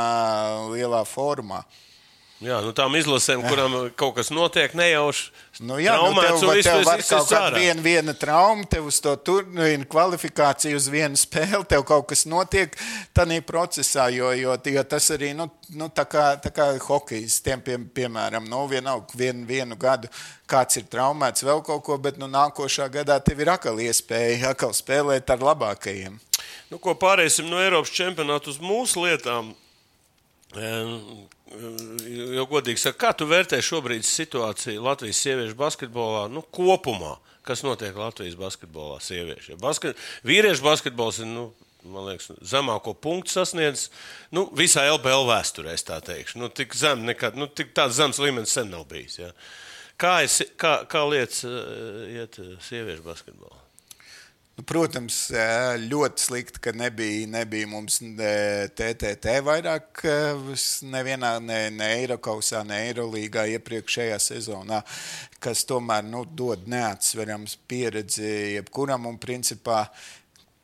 lielā 0.74 1.06
formā. 1.10 1.64
Jā, 2.42 2.56
nu 2.66 2.72
tām 2.74 2.96
izlasēm, 2.98 3.44
kurām 3.46 3.76
kaut 3.94 4.16
kas 4.18 4.32
notiek 4.34 4.74
nejauši. 4.74 5.28
Nu, 5.62 5.76
jā, 5.78 5.94
nu, 5.94 6.08
tev, 6.10 6.16
traumēts 6.16 6.42
un 6.42 6.48
var- 6.50 6.58
viss, 6.58 6.66
tev 6.66 6.86
var 6.88 7.04
esi 7.04 7.14
kaut 7.14 7.28
kāda 7.30 7.60
viena, 7.62 7.84
viena 7.86 8.16
trauma, 8.18 8.66
tev 8.66 8.88
uz 8.90 8.98
to 9.00 9.14
turpina 9.16 9.86
kvalifikāciju 9.86 10.80
uz 10.80 10.88
vienu 10.90 11.20
spēli, 11.22 11.62
tev 11.70 11.86
kaut 11.86 12.08
kas 12.10 12.26
notiek 12.26 12.74
tādā 13.14 13.38
procesā, 13.46 14.08
jo, 14.10 14.32
jo, 14.34 14.58
jo 14.74 14.84
tas 14.90 15.12
arī, 15.14 15.36
nu, 15.38 15.52
nu 15.70 15.92
tā 15.94 16.08
kā, 16.10 16.26
tā 16.42 16.50
kā 16.50 16.72
hokejs, 16.82 17.38
tiem, 17.46 17.62
pie, 17.62 17.78
piemēram, 17.78 18.50
nu, 18.50 18.66
vienalga, 18.72 19.14
vien, 19.14 19.46
vienu 19.46 19.78
gadu 19.78 20.10
kāds 20.50 20.82
ir 20.82 20.90
traumēts 20.90 21.46
vēl 21.46 21.62
kaut 21.64 21.86
ko, 21.86 21.98
bet 22.02 22.18
nu, 22.18 22.26
nākošā 22.26 22.90
gadā 22.90 23.22
tev 23.24 23.40
ir 23.40 23.54
atkal 23.54 23.78
iespēja 23.78 24.56
atkal 24.56 24.74
spēlēt 24.74 25.30
ar 25.30 25.46
labākajiem. 25.46 26.18
Nu, 26.72 26.80
ko 26.82 26.98
pāriesim 26.98 27.52
no 27.52 27.62
Eiropas 27.62 27.94
čempionāta 27.94 28.50
uz 28.50 28.58
mūsu 28.58 29.06
lietām. 29.06 29.54
Jo, 30.52 32.44
godīgi 32.52 32.80
sakot, 32.82 33.00
kā 33.00 33.12
tu 33.16 33.28
vērtē 33.30 33.62
šobrīd 33.64 34.04
situāciju 34.08 34.84
Latvijas 34.84 35.22
sieviešu 35.24 35.56
basketbolā 35.60 36.26
nu, 36.32 36.44
kopumā? 36.44 37.18
Kas 37.48 37.64
notiek 37.66 37.96
Latvijas 37.98 38.36
basketbolā 38.40 39.00
sieviešu? 39.04 39.58
Basket... 39.62 40.00
Vīriešu 40.28 40.66
basketbols 40.66 41.22
ir 41.24 41.32
nu, 41.32 41.48
liekas, 41.84 42.30
zemāko 42.46 42.94
punktu 42.94 43.34
sasniedzis 43.34 43.90
nu, 44.36 44.46
visā 44.58 44.86
LBL 44.92 45.26
vēsturē, 45.32 45.74
es 45.74 45.88
tā 45.88 45.98
teikšu. 46.06 46.42
Nu, 46.44 46.52
tik 46.54 46.76
zem, 46.78 47.06
nekad, 47.08 47.40
nu, 47.40 47.48
tik 47.48 47.74
tāds 47.78 47.98
zems 47.98 48.22
līmenis 48.22 48.54
sen 48.54 48.70
nav 48.74 48.86
bijis. 48.92 49.18
Ja. 49.24 49.32
Kā, 50.02 50.20
es, 50.26 50.42
kā, 50.60 50.82
kā 50.90 51.06
lietas 51.08 51.44
eh, 51.48 52.16
iet 52.20 52.40
eh, 52.42 52.54
sieviešu 52.68 53.06
basketbolā? 53.08 53.61
Nu, 54.60 54.64
Protams, 54.68 55.16
ļoti 55.80 56.22
slikti, 56.26 56.60
ka 56.62 56.74
nebija, 56.76 57.28
nebija 57.32 57.68
mums 57.72 58.02
TTT 58.78 59.38
vairāk 59.48 60.04
ē, 60.06 60.16
s- 60.60 60.84
nevienā, 60.84 61.38
ne, 61.42 61.62
ne 61.72 61.88
Eiropausā, 62.02 62.62
ne 62.68 62.82
Eirolīgā 62.90 63.46
iepriekšējā 63.56 64.20
sezonā, 64.22 64.82
kas 65.42 65.64
tomēr 65.70 66.04
nu, 66.06 66.26
dod 66.26 66.68
neatsverams 66.70 67.56
pieredzi 67.72 68.28
jebkuram 68.58 69.08
un 69.10 69.18
principā. 69.24 69.86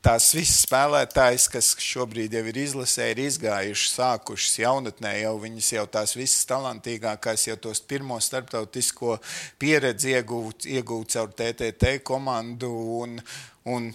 Tās 0.08 0.30
visas 0.32 0.62
spēlētājas, 0.64 1.50
kas 1.52 1.74
šobrīd 1.84 2.32
jau 2.38 2.44
ir 2.48 2.58
izlasē, 2.62 3.10
ir 3.12 3.20
izgājušas, 3.26 3.96
sākušas 3.98 4.54
jaunatnē, 4.62 5.10
jau 5.20 5.34
viņas 5.42 5.72
jau 5.74 5.84
tās 5.92 6.14
visas 6.16 6.48
talantīgākās, 6.48 7.44
jau 7.50 7.58
tos 7.66 7.82
pirmo 7.84 8.16
starptautisko 8.24 9.18
pieredzi 9.60 10.14
iegūt, 10.14 10.70
iegūt 10.78 11.12
caur 11.18 11.34
TTT 11.36 11.98
komandu. 12.08 12.72
Un, 13.02 13.20
un, 13.68 13.90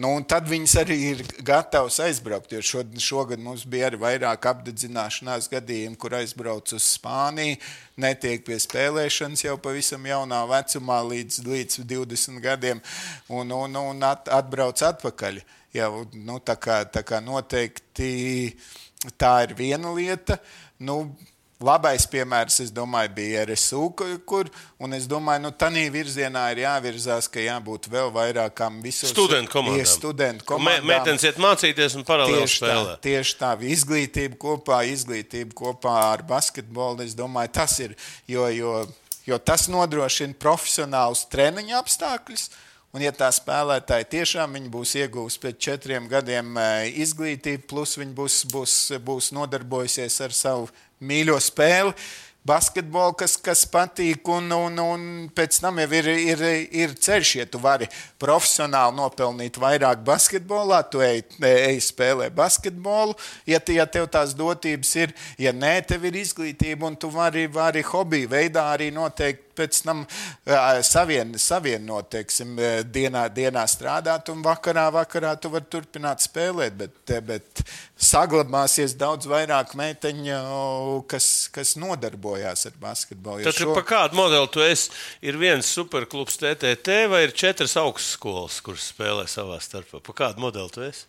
nu, 0.00 0.10
tad 0.26 0.48
viņas 0.48 0.74
arī 0.80 0.96
ir 1.10 1.22
gatavas 1.46 1.98
aizbraukt. 2.02 2.54
Šo, 2.64 2.82
šogad 3.00 3.40
mums 3.42 3.66
bija 3.68 3.90
arī 3.90 4.00
vairāk 4.00 4.48
apdedzināšanās 4.50 5.50
gadījumu, 5.52 5.98
kur 6.00 6.16
aizbrauc 6.18 6.72
uz 6.76 6.88
Spāniju, 6.96 7.58
netiek 8.00 8.44
pie 8.46 8.58
spēlēšanas 8.60 9.44
jau 9.44 9.56
pavisam 9.62 10.06
jaunā 10.08 10.40
vecumā, 10.50 11.00
līdz, 11.12 11.40
līdz 11.46 11.80
20 11.92 12.40
gadiem, 12.44 12.82
un, 13.28 13.52
un, 13.56 13.80
un 13.92 14.06
at, 14.08 14.30
atbrauc 14.40 14.82
atpakaļ. 14.90 15.42
Jau, 15.76 15.90
nu, 16.18 16.40
tā, 16.42 16.56
kā, 16.58 16.80
tā 16.90 17.04
kā 17.06 17.20
noteikti 17.22 18.10
tā 19.20 19.34
ir 19.46 19.54
viena 19.58 19.92
lieta. 19.94 20.40
Nu, 20.82 21.04
Labais 21.60 22.06
piemērs, 22.08 22.54
es 22.64 22.70
domāju, 22.72 23.10
bija 23.14 23.42
RSU, 23.44 23.90
kur- 24.24 24.48
un 24.80 24.94
es 24.96 25.04
domāju, 25.06 25.42
nu, 25.44 25.50
tādā 25.52 25.82
virzienā 25.92 26.46
ir 26.54 26.62
jāvirzās, 26.62 27.28
ka 27.28 27.38
jābūt 27.38 27.88
vēl 27.92 28.08
vairākām 28.14 28.78
visos 28.80 29.10
Studentu 29.12 29.52
komandām. 29.52 29.84
Studentu 29.86 30.44
komandām. 30.48 30.86
Meitenes 30.88 31.22
iet 31.28 31.36
mācīties 31.36 31.96
un 32.00 32.04
paralēli 32.08 32.46
Tieši 32.46 32.60
tā, 32.62 32.70
spēlē. 32.70 32.94
tieši 33.04 33.36
tā, 33.42 33.50
izglītība 33.76 34.38
kopā, 34.40 34.80
izglītība 34.88 35.52
kopā 35.52 35.94
ar 36.14 36.22
basketbolu. 36.22 37.02
Es 37.04 37.14
domāju, 37.14 37.52
tas 37.52 37.78
ir, 37.80 37.94
jo, 38.26 38.46
jo, 38.48 38.86
jo 39.26 39.38
tas 39.38 39.68
nodrošina 39.68 40.34
profesionālus 40.40 41.26
treniņu 41.28 41.76
apstākļus. 41.76 42.48
Un, 42.90 43.04
ja 43.04 43.12
tā 43.14 43.28
spēlētāja 43.30 44.08
tiešām 44.16 44.56
būs 44.72 44.96
iegūsti 44.98 45.44
pēc 45.44 45.58
četriem 45.62 46.08
gadiem 46.10 46.56
eh, 46.58 46.88
izglītību, 47.04 47.68
plus 47.70 47.94
viņi 48.00 48.16
būs, 48.16 48.38
būs, 48.50 48.74
būs 49.06 49.30
nodarbojusies 49.36 50.16
ar 50.26 50.34
savu 50.34 50.66
mīļo 50.98 51.36
spēli, 51.38 51.94
basketbolu, 52.46 53.14
kas, 53.20 53.36
kas 53.38 53.62
patīk, 53.68 54.26
un, 54.32 54.48
un, 54.56 54.78
un 54.82 55.04
pēc 55.36 55.60
tam 55.62 55.78
jau 55.82 55.88
ir, 56.00 56.08
ir, 56.32 56.42
ir 56.82 56.94
ceļš, 56.96 57.32
ja 57.38 57.46
tu 57.46 57.60
vari 57.62 57.86
profesionāli 58.20 58.96
nopelnīt 58.96 59.60
vairāk 59.60 60.02
basketbolā, 60.06 60.80
tu 60.90 61.04
ej, 61.04 61.22
ej 61.46 61.78
spēlē 61.84 62.30
basketbolu, 62.34 63.14
ja, 63.46 63.60
te, 63.60 63.76
ja 63.76 63.86
tev 63.86 64.08
tās 64.10 64.34
dotības 64.36 64.94
ir, 65.02 65.14
ja 65.38 65.52
nē, 65.54 65.76
tev 65.86 66.08
ir 66.08 66.18
izglītība, 66.24 66.88
un 66.88 66.98
tu 66.98 67.12
vari, 67.12 67.46
vari 67.46 67.84
hobiju 67.86 68.32
veidā 68.32 68.70
arī 68.72 68.90
noteikti 68.94 69.49
pēc 69.60 69.82
tam 69.84 70.02
savien, 70.86 71.36
savienot, 71.40 72.10
teiksim, 72.16 72.56
dienā, 72.90 73.26
dienā 73.34 73.64
strādāt, 73.70 74.32
un 74.32 74.42
vakarā, 74.44 74.88
vakarā 74.94 75.36
tu 75.40 75.52
vari 75.52 75.68
turpināt 75.70 76.24
spēlēt, 76.24 76.76
bet, 76.80 77.14
bet 77.28 77.64
saglabāsies 78.00 78.96
daudz 78.98 79.28
vairāk 79.30 79.74
meiteņu, 79.78 80.38
kas, 81.10 81.48
kas 81.54 81.76
nodarbojās 81.80 82.66
ar 82.70 82.78
basketbolu. 82.80 83.44
Tad, 83.46 83.58
šo... 83.58 83.74
pa 83.76 83.84
kādu 83.86 84.18
modeli 84.18 84.50
tu 84.52 84.64
esi? 84.64 84.90
Ir 85.24 85.38
viens 85.40 85.68
superklubs 85.68 86.40
TTT 86.40 87.04
vai 87.12 87.26
ir 87.26 87.36
četras 87.36 87.76
augstskolas, 87.80 88.60
kuras 88.64 88.90
spēlē 88.94 89.26
savā 89.30 89.60
starpā? 89.62 90.02
Pa 90.04 90.16
kādu 90.24 90.42
modeli 90.46 90.74
tu 90.74 90.84
esi? 90.86 91.06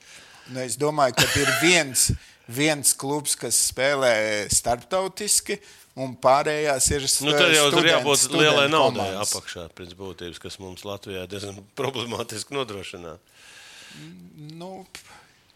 Nu, 0.51 0.59
es 0.63 0.75
domāju, 0.79 1.15
ka 1.19 1.27
ir 1.39 1.51
viens, 1.61 2.09
viens 2.51 2.95
klubs, 2.97 3.37
kas 3.39 3.59
spēlē 3.69 4.49
starptautiski, 4.51 5.59
un 6.01 6.15
pārējās 6.21 6.87
ir 6.95 7.05
Nu, 7.25 7.33
tad 7.35 7.53
jau 7.53 7.67
tur 7.69 7.79
student- 7.79 7.93
jābūt 7.93 8.35
lielai 8.39 8.67
naudai 8.71 9.07
komandas. 9.11 9.31
apakšā, 9.33 9.67
pēc 9.77 9.95
būtības, 9.99 10.39
kas 10.43 10.59
mums 10.63 10.85
Latvijā 10.87 11.27
diezgan 11.31 11.61
problemātiski 11.79 12.55
nodrošināt. 12.57 13.19
Nu, 14.57 14.85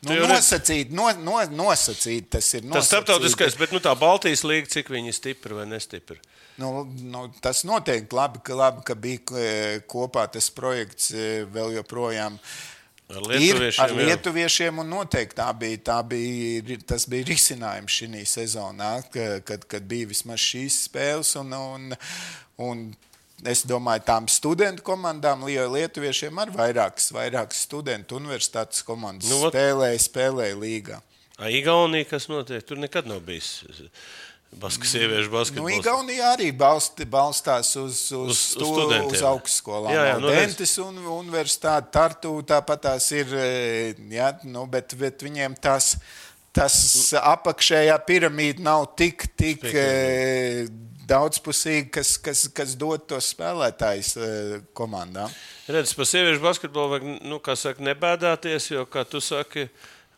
nu, 0.05 0.15
nosacīt, 0.29 0.91
no, 0.93 1.07
no, 1.23 1.39
nosacīt, 1.55 2.27
tas 2.35 2.47
ir. 2.53 2.61
Tas 2.65 2.69
nosacīt. 2.71 2.89
starptautiskais, 2.91 3.57
bet 3.59 3.73
nu, 3.75 3.79
tā 3.83 3.93
Baltijas 3.97 4.43
līnija, 4.45 4.71
cik 4.77 4.91
viņi 4.93 5.11
ir 5.13 5.17
stipri 5.17 5.57
vai 5.57 5.65
nestipri. 5.69 6.19
Nu, 6.61 6.85
nu, 7.11 7.25
tas 7.43 7.63
noteikti 7.67 8.15
labi, 8.15 8.39
ka, 8.45 8.55
labi, 8.55 8.83
ka 8.87 8.95
bija 8.95 9.39
e, 9.39 9.81
kopā 9.91 10.23
tas 10.31 10.47
projekts 10.55 11.09
e, 11.11 11.43
vēl 11.51 11.73
joprojām. 11.81 12.37
Ar 13.05 13.21
Ir 13.21 13.27
lietuviešiem. 13.29 13.83
ar 13.83 13.91
jā. 13.93 14.05
lietuviešiem, 14.09 14.79
un 14.81 14.87
noteikti 14.89 15.37
tā 15.37 15.47
bija, 15.53 15.77
tā 15.91 15.97
bija, 16.09 16.77
tas 16.89 17.05
bija 17.05 17.27
risinājums 17.27 17.97
šī 17.99 18.23
sezonā, 18.25 18.93
ka, 19.13 19.25
kad, 19.45 19.67
kad 19.69 19.85
bija 19.85 20.09
vismaz 20.09 20.41
šīs 20.41 20.79
spēles. 20.87 21.35
Un, 21.37 21.53
un, 21.53 21.93
un 22.65 22.81
es 23.45 23.61
domāju, 23.69 24.05
tām 24.09 24.29
studentu 24.31 24.81
komandām, 24.87 25.45
lietuviešiem 25.45 26.41
ir 26.47 26.53
vairākas, 26.57 27.11
vairākas 27.13 27.61
studentu 27.67 28.17
universitātes 28.17 28.81
komandas, 28.87 29.29
Nu, 29.29 29.51
spēlēja, 29.51 30.01
spēlēja 30.01 30.57
līgā. 30.57 31.01
Igaunija, 31.51 32.07
kas 32.09 32.29
notiek, 32.31 32.63
tur 32.65 32.79
nekad 32.81 33.05
nav 33.11 33.21
bijis. 33.27 33.59
Baskas 34.55 34.93
sieviešu 34.95 35.27
Nu, 35.27 35.33
basketbols. 35.35 35.79
Igaunija 35.81 36.29
arī 36.37 36.51
balsti, 36.55 37.03
balstās 37.05 37.73
uz, 37.75 37.97
uz, 38.15 38.37
Uz- 38.55 38.61
uz, 38.61 38.93
uz 39.11 39.21
augstskolām. 39.27 39.91
Jā, 39.91 40.05
jā, 40.13 40.19
nu. 40.23 40.29
Dentes 40.31 40.77
un 40.79 40.95
universitāte, 40.97 41.91
Tartu, 41.91 42.37
tāpat 42.47 42.81
tās 42.87 43.11
ir. 43.11 43.27
e, 43.35 43.95
Jā, 44.15 44.31
nu, 44.47 44.63
bet, 44.65 44.95
bet 44.95 45.19
viņiem 45.27 45.57
tas, 45.59 45.97
tas 46.55 47.11
apakšējā 47.19 47.97
piramīda 48.07 48.63
nav 48.63 48.85
tik, 48.95 49.27
tik 49.35 49.65
e, 49.73 50.67
daudzpusīga, 51.05 51.89
kas, 51.99 52.15
kas, 52.17 52.45
kas 52.55 52.77
dod 52.79 53.03
tos 53.11 53.27
spēlētājus 53.35 54.13
e, 54.17 54.61
komandām. 54.77 55.29
Redz, 55.67 55.91
par 55.97 56.07
sieviešu 56.07 56.41
basketbolu 56.43 56.95
vajag, 56.95 57.05
nu, 57.27 57.41
kā 57.43 57.57
saka, 57.59 57.83
nebēdāties, 57.85 58.71
jo, 58.71 58.85
kā 58.87 59.03
tu 59.09 59.19
saki, 59.21 59.67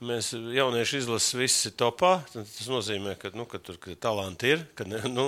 mēs 0.04 0.32
jaunieši 0.34 1.00
izlases 1.02 1.34
visi 1.38 1.72
topā. 1.78 2.20
Tas 2.34 2.68
nozīmē, 2.70 3.16
ka, 3.20 3.32
nu, 3.38 3.46
ka 3.50 3.60
tur 3.64 3.80
ka 3.82 3.96
talanti 4.00 4.52
ir, 4.56 4.66
ne, 4.86 5.00
nu, 5.10 5.26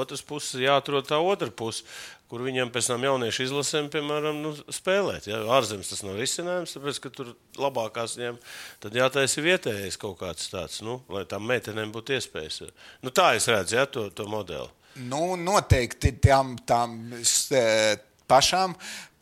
otrs 0.00 0.22
puses 0.26 0.60
jāatrod 0.62 1.08
tā 1.10 1.18
otra 1.20 1.50
puse, 1.52 1.84
kur 2.30 2.42
viņiem 2.42 2.72
pēc 2.74 2.88
tam 2.90 3.04
jauniešu 3.06 3.44
izlasēm, 3.46 3.90
piemēram, 3.92 4.40
nu, 4.42 4.50
spēlēt. 4.74 5.28
Ja? 5.30 5.42
Ārzemes 5.58 5.92
tas 5.92 6.02
nav 6.02 6.16
risinājums, 6.18 6.72
tāpēc, 6.74 6.98
ka 7.04 7.12
tur 7.14 7.34
labākās 7.60 8.16
viņiem 8.18 8.40
tad 8.82 8.96
jātaisa 8.98 9.44
vietējais 9.44 10.00
kaut 10.02 10.18
kāds 10.24 10.48
tāds, 10.50 10.80
nu, 10.82 10.98
lai 11.12 11.22
tām 11.30 11.46
meitenēm 11.46 11.92
būtu 11.94 12.16
iespējas. 12.16 12.64
Nu, 13.04 13.12
tā 13.14 13.34
es 13.38 13.46
redzu, 13.52 13.78
ja, 13.78 13.86
to, 13.86 14.08
to 14.10 14.26
modeli. 14.32 14.66
Nu, 15.06 15.36
noteikti 15.36 16.14
tām, 16.24 16.56
tām 16.66 16.96
s- 17.20 17.52
e, 17.54 17.94
pašām, 18.26 18.72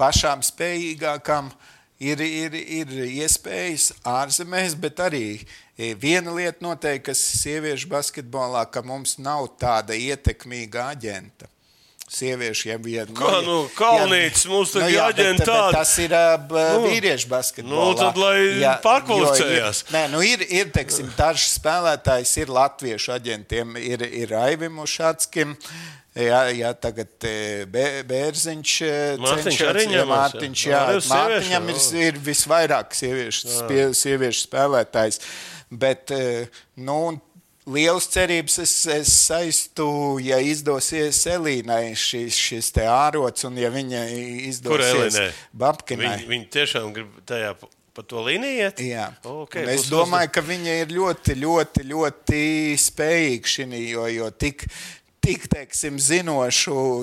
pašām 0.01 0.41
spējīgākām 0.47 1.51
ir, 2.05 2.21
ir, 2.25 2.55
ir 2.81 2.93
iespējas 3.07 3.91
ārzemēs, 4.09 4.77
bet 4.81 5.01
arī 5.05 5.25
e, 5.39 5.95
viena 5.95 6.35
lieta 6.37 6.65
noteikti, 6.65 7.09
kas 7.11 7.23
sieviešu 7.41 7.91
basketbolā, 7.93 8.67
ka 8.71 8.85
mums 8.87 9.17
nav 9.23 9.53
tāda 9.61 9.97
ietekmīga 9.97 10.91
aģenta. 10.95 11.54
Sieviešu, 12.15 12.69
ja 12.71 12.77
bija. 12.79 13.05
Kā, 13.17 13.33
nu, 13.47 13.57
Kalnītis 13.77 14.47
mums 14.51 14.73
tagad 14.75 14.93
jāģen 14.95 15.39
bet, 15.39 15.43
bet 15.43 15.49
tādu. 15.51 15.73
Tas 15.77 15.95
ir 15.99 16.15
uh, 16.15 16.47
Nu, 16.55 16.85
vīriešu 16.87 17.29
basketbolā. 17.33 17.89
nu, 17.91 17.99
tad 17.99 18.17
lai 18.17 18.79
pārkvalificējās. 18.85 19.83
jo 19.85 19.91
ir- 19.91 19.97
Nē, 19.97 20.05
nu 20.15 20.23
ir, 20.23 20.45
ir 20.49 20.71
teiksim, 20.75 21.11
daži 21.19 21.51
spēlētājs, 21.59 22.37
ir 22.45 22.55
latviešu 22.55 23.13
aģentiem, 23.19 23.77
ir, 23.83 24.07
ir 24.25 24.35
Aivim 24.45 24.79
Ušatskim. 24.85 25.57
Jā, 26.15 26.45
jā, 26.55 26.69
tagad 26.79 27.11
Bē- 27.75 28.05
Bērziņš 28.07 28.73
Mārtiņš 29.19 29.49
cenšas- 29.49 29.71
arī 29.73 29.83
jā, 29.83 29.91
ņemās, 29.97 30.07
jā. 30.07 30.15
Mārtiņš, 30.15 30.61
jā, 30.71 30.83
uz 30.97 31.09
Mārtiņam 31.11 31.69
ir, 31.73 31.81
ir 32.07 32.21
visvairāk 32.29 32.95
sieviešu, 32.95 33.57
sieviešu 33.99 34.47
spēlētājs. 34.47 35.19
Bet, 35.75 36.13
nu, 36.77 36.99
Lielas 37.65 38.11
cerības 38.13 38.59
es, 38.61 38.73
es 38.93 39.13
saistu, 39.25 39.87
ja 40.21 40.37
izdosies 40.45 41.23
Elīnai 41.33 41.95
šis, 41.97 42.37
šis 42.37 42.69
te 42.77 42.85
ārots, 42.85 43.47
un 43.49 43.57
ja 43.57 43.71
viņa 43.73 44.03
izdosies? 44.51 45.17
Babkinai. 45.57 46.19
Viņi, 46.19 46.29
viņi 46.29 46.51
tiešām 46.53 46.91
grib 46.93 47.15
tajā 47.25 47.55
pa, 47.57 48.05
to 48.05 48.21
līniju 48.27 48.67
iet. 48.67 48.83
Jā, 48.85 49.07
Okay, 49.25 49.65
Un 49.65 49.73
es 49.73 49.89
domāju, 49.89 50.35
ka 50.35 50.45
viņa 50.45 50.77
ir 50.83 50.93
ļoti, 50.93 51.39
ļoti, 51.41 51.87
ļoti 51.95 52.43
spējīga 52.85 53.55
šī, 53.55 53.67
jo, 53.95 54.05
jo 54.13 54.29
tik, 54.37 54.67
tik 55.25 55.47
teiksim, 55.49 55.99
zinošu, 55.99 57.03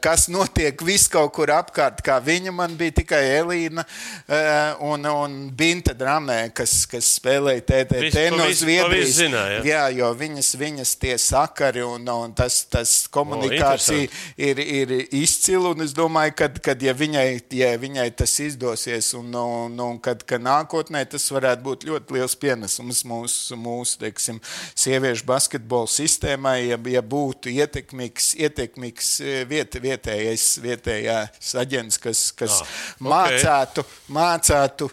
kas 0.00 0.28
notiek 0.32 0.80
vis 0.84 1.04
kaut 1.12 1.32
kur 1.36 1.50
apkārt, 1.52 2.00
kā 2.04 2.16
viņa 2.24 2.52
man 2.56 2.76
bija 2.78 2.94
tikai 3.00 3.20
Elīna 3.36 3.84
eh, 3.84 4.80
un, 4.86 5.04
un 5.04 5.34
Binta 5.56 5.92
Dramē, 5.96 6.38
kas, 6.56 6.86
kas 6.88 7.10
spēlēja 7.18 7.64
TTT 7.68 8.24
no 8.32 8.46
Zviedrijas. 8.56 9.12
zināja, 9.18 9.58
ja? 9.60 9.64
Jā, 9.70 9.82
jo 9.98 10.08
viņas, 10.16 10.54
viņas 10.60 10.94
tie 11.02 11.16
sakari 11.20 11.84
un, 11.84 12.08
un 12.08 12.32
tas, 12.36 12.62
tas 12.72 12.94
komunikācija 13.12 14.08
ir, 14.40 14.62
ir 14.64 14.94
izcila. 15.20 15.74
Un 15.74 15.84
es 15.84 15.92
domāju, 15.96 16.34
ka, 16.40 16.48
kad 16.70 16.80
ja 16.82 16.94
viņai, 16.96 17.26
ja 17.60 17.74
viņai 17.80 18.08
tas 18.16 18.38
izdosies, 18.40 19.12
un, 19.18 19.28
un, 19.36 19.76
un 19.84 20.00
kad, 20.02 20.24
kad 20.28 20.42
nākotnē 20.44 21.04
tas 21.10 21.28
varētu 21.34 21.66
būt 21.66 21.86
ļoti 21.90 22.16
liels 22.16 22.38
pienesums 22.40 23.04
mūsu, 23.08 23.60
mūsu 23.60 24.00
teiksim, 24.06 24.40
sieviešu 24.72 25.28
basketbola 25.28 25.90
sistēmai, 25.90 26.56
ja, 26.70 26.80
ja 26.88 27.04
būtu 27.04 27.49
ietekmīgs, 27.52 28.32
ietekmīgs 28.40 29.08
eh, 29.24 29.40
viet, 29.50 29.74
vietējais, 29.82 30.44
vietējais 30.64 31.54
aģents, 31.62 31.98
kas, 32.02 32.26
kas 32.38 32.60
Ah, 32.60 32.74
ok. 32.94 33.06
mācētu, 33.10 33.84
mācētu 34.16 34.90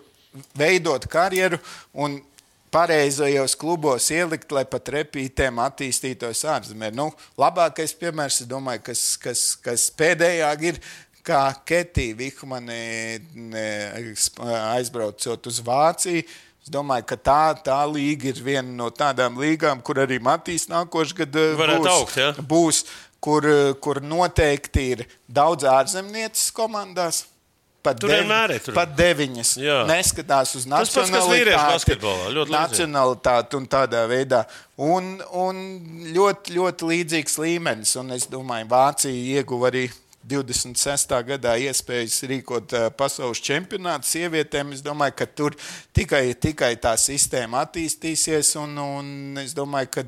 veidot 0.57 1.07
karjeru. 1.11 1.59
Un 1.93 2.19
pareizajos 2.73 3.55
klubos 3.57 4.09
ielikt, 4.11 4.51
lai 4.51 4.65
pat 4.69 4.89
repītēm 4.93 5.61
attīstītos 5.63 6.43
ārzemē. 6.51 6.91
Nu, 6.93 7.09
labākais 7.39 7.95
piemērs, 7.97 8.41
domāju, 8.49 8.83
kas, 8.91 9.03
kas, 9.23 9.43
kas 9.63 9.89
pēdējā 9.97 10.53
ir. 10.71 10.81
Kā 11.27 11.49
Ketija 11.67 12.15
Vikmane 12.15 13.19
aizbraucot 14.77 15.49
uz 15.51 15.57
Vāciju, 15.59 16.23
es 16.67 16.73
domāju, 16.73 17.05
ka 17.07 17.15
tā, 17.15 17.41
tā 17.63 17.79
līga 17.87 18.27
ir 18.33 18.39
viena 18.43 18.67
no 18.75 18.89
tādām 18.91 19.39
līgām, 19.39 19.79
kur 19.79 20.01
arī 20.03 20.19
Matīs 20.19 20.67
nākošais 20.67 21.15
gads 21.15 21.45
Varētu 21.61 21.85
būs, 21.85 21.93
augt, 21.93 22.17
ja? 22.19 22.33
būs 22.43 22.81
kur, 23.23 23.47
kur 23.79 24.01
noteikti 24.03 24.83
ir 24.97 25.03
daudz 25.31 25.63
ārzemnieces 25.63 26.51
komandās. 26.55 27.23
Pat, 27.85 28.01
Tur 28.01 28.11
vienmēr 28.11 28.51
ir, 28.51 28.59
tur. 28.65 28.73
pat 28.75 28.89
deviņas. 28.97 29.51
Jā. 29.63 29.77
Neskatās 29.87 30.49
uz 30.59 30.65
līdzīgi. 32.41 32.55
nacionalitāti 32.57 33.55
un 33.55 33.67
tādā 33.71 34.01
veidā. 34.11 34.41
Un, 34.83 35.13
un 35.31 35.61
ļoti, 36.11 36.57
ļoti 36.57 36.89
līdzīgs 36.89 37.37
līmenis. 37.45 37.93
Un 38.01 38.11
es 38.17 38.27
domāju, 38.27 38.67
Vācija 38.73 39.39
ieguva 39.39 39.69
arī 39.71 39.85
26. 40.27 41.13
gadā 41.27 41.55
iespējas 41.67 42.19
rīkot 42.29 42.73
uh, 42.75 42.87
pasaules 42.97 43.41
čempionātu 43.43 44.09
sievietēm. 44.11 44.73
Es 44.75 44.83
domāju, 44.85 45.15
ka 45.21 45.29
tur 45.29 45.55
tikai, 45.95 46.25
tikai 46.35 46.73
tā 46.81 46.95
sistēma 46.99 47.63
attīstīsies. 47.67 48.55
Un, 48.61 48.75
un 48.81 49.41
es 49.43 49.55
domāju, 49.57 49.93
ka 49.97 50.05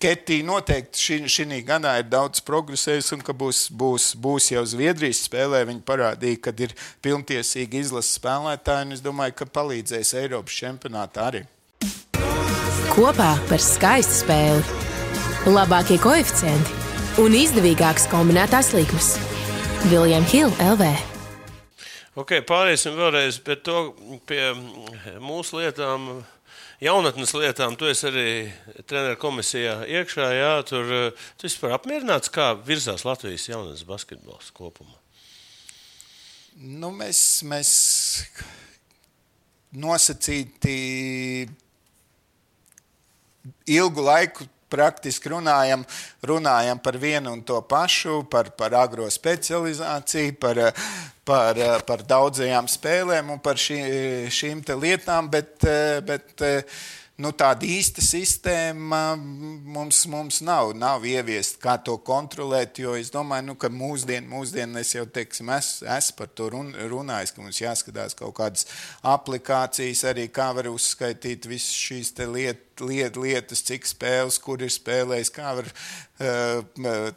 Ketija 0.00 0.46
noteikti 0.48 0.96
šī 1.28 1.58
gadā 1.68 1.98
ir 2.00 2.06
daudz 2.08 2.40
progresējusi, 2.40 3.18
un 3.18 3.24
ka 3.24 3.34
būs, 3.36 3.66
būs, 3.68 4.14
būs 4.16 4.48
jau 4.54 4.64
Zviedrijas 4.64 5.20
spēlē. 5.28 5.60
Viņa 5.68 5.84
parādīja, 5.84 6.40
ka 6.40 6.54
ir 6.56 6.72
pilntiesīgi 7.04 7.84
izlases 7.84 8.16
spēlētāji, 8.16 8.88
un 8.88 8.96
es 8.96 9.04
domāju, 9.04 9.36
ka 9.36 9.50
palīdzēs 9.60 10.16
Eiropas 10.24 10.56
čempionātā 10.56 11.28
arī. 11.28 11.44
Kopā 12.96 13.34
par 13.52 13.60
skaistu 13.60 14.22
spēli, 14.24 14.82
labākie 15.52 16.00
koeficienti 16.00 16.79
un 17.20 17.34
izdevīgākas 17.36 18.06
kombinētās 18.08 18.70
likmes. 18.72 19.10
Viljams 19.90 20.30
Hilde 20.32 20.68
LV. 20.72 20.86
Okay, 22.22 22.40
pāriesim 22.46 22.94
vēlreiz 22.96 23.36
pie, 23.44 23.58
to, 23.60 23.90
pie 24.28 24.40
mūsu 25.20 25.58
lietām. 25.60 26.22
Jaunatnes 26.80 27.34
lietām, 27.36 27.74
tu 27.76 27.90
esi 27.90 28.06
arī 28.08 28.30
treneru 28.88 29.18
komisijā 29.20 29.74
iekšā. 29.98 30.28
Jā, 30.32 30.52
tur 30.64 30.92
eh, 30.96 31.26
tu 31.36 31.44
esi 31.48 31.60
par 31.60 31.74
apmierināts, 31.76 32.32
kā 32.32 32.54
virzās 32.56 33.04
Latvijas 33.04 33.50
jaunatnes 33.50 33.84
basketbols 33.88 34.48
kopumā. 34.56 34.96
Nu, 36.56 36.88
mēs, 36.96 37.20
mēs 37.44 37.74
nosacīti 39.76 40.78
ilgu 43.76 44.08
laiku 44.08 44.48
praktiski 44.70 45.32
runājam, 45.32 45.84
runājam 46.26 46.80
par 46.82 46.98
vienu 47.00 47.34
un 47.34 47.42
to 47.46 47.60
pašu, 47.66 48.22
par, 48.30 48.52
par 48.56 48.74
agro 48.78 49.08
specializāciju, 49.10 50.36
par, 50.40 50.62
par, 51.28 51.58
par 51.88 52.04
daudzajām 52.08 52.68
spēlēm 52.70 53.34
un 53.34 53.42
par 53.42 53.60
šī, 53.60 53.80
šīm 54.32 54.64
lietām, 54.80 55.30
bet, 55.32 55.66
bet 56.06 56.42
nu, 57.20 57.30
tāda 57.36 57.66
īsta 57.68 58.02
sistēma 58.04 59.00
mums, 59.18 60.02
mums 60.10 60.40
nav, 60.44 60.72
nav 60.78 61.04
ieviesta, 61.08 61.60
kā 61.62 61.76
to 61.84 61.96
kontrolēt. 62.06 62.80
Jo 62.82 62.96
es 62.98 63.12
domāju, 63.12 63.50
nu, 63.50 63.56
ka 63.60 63.70
mūsdien, 63.72 64.26
mūsdien 64.30 64.76
es 64.80 64.94
jau 64.96 65.06
teiksim, 65.06 65.52
es, 65.56 65.70
es 65.84 66.10
par 66.16 66.30
to 66.34 66.50
run, 66.54 66.72
runāju, 66.74 67.34
ka 67.36 67.44
mums 67.44 67.60
jāskatās 67.60 68.16
kaut 68.18 68.36
kādas 68.40 68.66
aplikācijas, 69.06 70.04
arī 70.10 70.28
kā 70.32 70.50
var 70.56 70.70
uzskaitīt 70.72 71.48
visas 71.50 71.76
šīs 71.76 72.14
liet, 72.30 72.66
liet, 72.80 73.18
lietas, 73.20 73.64
cik 73.68 73.88
spēles, 73.88 74.40
kur 74.42 74.62
ir 74.64 74.72
spēlējis, 74.72 75.34
kā 75.36 75.56
var. 75.60 75.74
Uh, 76.20 77.10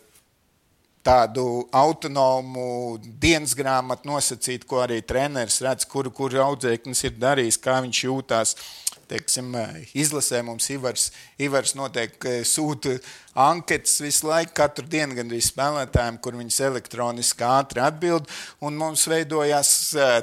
tādu 1.03 1.65
autonomu 1.75 2.97
dienas 3.03 3.53
grāmatu 3.59 4.07
nosacīt, 4.07 4.63
ko 4.67 4.83
arī 4.85 5.01
treneris 5.05 5.59
redz, 5.65 5.87
kur, 5.89 6.09
kur 6.15 6.35
audzēknis 6.45 7.03
ir 7.09 7.19
darījis, 7.19 7.59
kā 7.63 7.81
viņš 7.83 8.05
jūtās. 8.07 8.55
Teiksim, 9.03 9.51
izlasē 9.99 10.39
mums 10.47 10.69
Ivars, 10.71 11.09
Ivars 11.43 11.73
noteikti 11.75 12.37
sūta 12.47 12.95
anketas 13.35 13.97
visu 14.01 14.29
laiku, 14.29 14.53
katru 14.55 14.87
dienu 14.89 15.17
gandrīz 15.17 15.49
spēlētājiem, 15.51 16.17
kur 16.23 16.37
viņas 16.39 16.61
elektroniski 16.69 17.45
ātri 17.45 17.83
atbild. 17.83 18.31
Un 18.63 18.79
mums 18.79 19.03
veidojās 19.11 19.73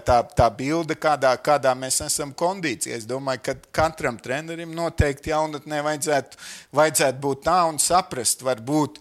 tā, 0.09 0.23
tā 0.25 0.49
bilde, 0.57 0.97
kādā, 0.99 1.35
kādā 1.45 1.77
mēs 1.79 2.01
esam 2.09 2.33
kondīcijā. 2.33 2.97
Es 2.97 3.07
domāju, 3.11 3.45
ka 3.51 3.57
katram 3.83 4.19
trenerim 4.19 4.73
noteikti 4.75 5.35
jaunatnē 5.35 5.85
vajadzētu, 5.87 6.41
vajadzētu 6.81 7.25
būt 7.29 7.47
tā 7.47 7.61
un 7.69 7.79
saprast, 7.85 8.47
varbūt 8.49 8.99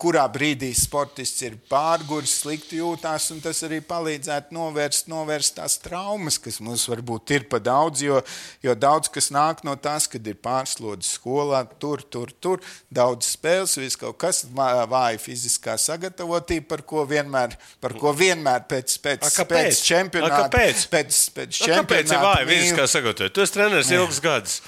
kurā 0.00 0.24
brīdī 0.32 0.70
sportists 0.76 1.42
ir 1.44 1.56
pārguris, 1.70 2.38
slikti 2.42 2.80
jūtās, 2.80 3.28
un 3.34 3.42
tas 3.44 3.60
arī 3.66 3.80
palīdzētu 3.84 4.54
novērst, 4.56 5.10
novērst 5.12 5.58
tās 5.58 5.76
traumas, 5.82 6.38
kas 6.40 6.60
mums 6.64 6.86
varbūt 6.90 7.34
ir 7.36 7.46
pa 7.50 7.60
daudz, 7.62 8.04
jo, 8.06 8.20
jo 8.64 8.74
daudz 8.78 9.10
kas 9.12 9.30
nāk 9.34 9.62
no 9.66 9.76
tās, 9.76 10.08
kad 10.10 10.26
ir 10.26 10.38
pārslodzes 10.40 11.16
skolā, 11.18 11.62
tur, 11.82 12.02
tur, 12.02 12.32
tur, 12.40 12.64
daudz 12.92 13.28
spēles, 13.34 13.76
viss 13.80 14.00
kaut 14.00 14.18
kas 14.20 14.42
vāja 14.54 15.20
fiziskā 15.20 15.76
sagatavotība, 15.80 16.68
par 16.74 16.84
ko 16.88 17.04
vienmēr, 17.08 17.56
par 17.82 17.96
ko 18.00 18.14
vienmēr 18.16 18.64
pēc, 18.70 18.96
pēc, 19.04 19.26
A, 19.28 19.48
pēc 19.52 19.82
čempionāta. 19.84 20.46
A, 20.46 20.46
kāpēc? 20.46 20.86
Pēc, 20.92 21.24
pēc 21.36 21.60
A, 21.60 21.72
Kāpēc 21.80 22.06
ir 22.06 22.14
čempionāta 22.14 22.22
vāja 22.24 22.48
fiziskā 22.54 22.88
sagatavotība? 22.96 23.34
Tu 23.36 23.44
esi 23.44 23.58
treneris 23.58 23.92
ilgus 23.96 24.22
gadus. 24.24 24.62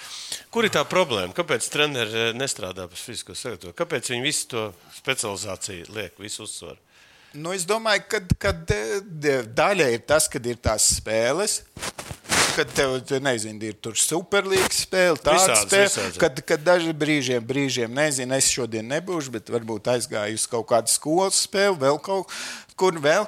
Kur 0.52 0.66
ir 0.68 0.72
tā 0.74 0.82
problēma? 0.84 1.32
Kāpēc 1.32 1.66
treneris 1.72 2.34
nestrādā 2.36 2.84
pēc 2.90 3.02
fiziskā 3.06 3.32
sagatavotība? 3.32 3.76
Kāpēc 3.78 4.10
viņi 4.12 4.24
visu 4.26 4.48
to 4.50 4.64
specializāciju 4.98 5.86
liek, 5.96 6.18
visu 6.20 6.44
uzsvaru? 6.44 6.76
Nu, 7.32 7.54
es 7.56 7.64
domāju, 7.64 8.20
ka 8.36 8.52
daļa 8.52 9.86
ir 9.94 10.02
tas, 10.04 10.26
kad 10.28 10.44
ir 10.44 10.58
tās 10.60 10.90
spēles. 10.98 11.62
Kad 12.52 12.68
tev, 12.76 12.98
te, 13.08 13.16
nezinu, 13.24 13.64
ir 13.64 13.78
tur 13.80 13.96
superlīgas 13.96 14.82
spēle, 14.84 15.16
tāda 15.24 15.54
spēle, 15.62 15.86
visādas. 15.86 16.18
kad, 16.20 16.42
kad 16.44 16.60
daži 16.60 16.92
brīžiem, 16.92 17.40
brīžiem, 17.48 17.94
nezinu, 17.96 18.36
es 18.36 18.50
šodien 18.52 18.84
nebūšu, 18.92 19.32
bet 19.32 19.48
varbūt 19.54 19.88
aizgāju 19.94 20.36
uz 20.36 20.44
kaut 20.52 20.66
kādu 20.74 20.92
skolas 20.92 21.40
spēli, 21.46 21.80
vēl 21.80 21.96
kaut 22.04 22.28
kur 22.76 23.00
vēl. 23.00 23.24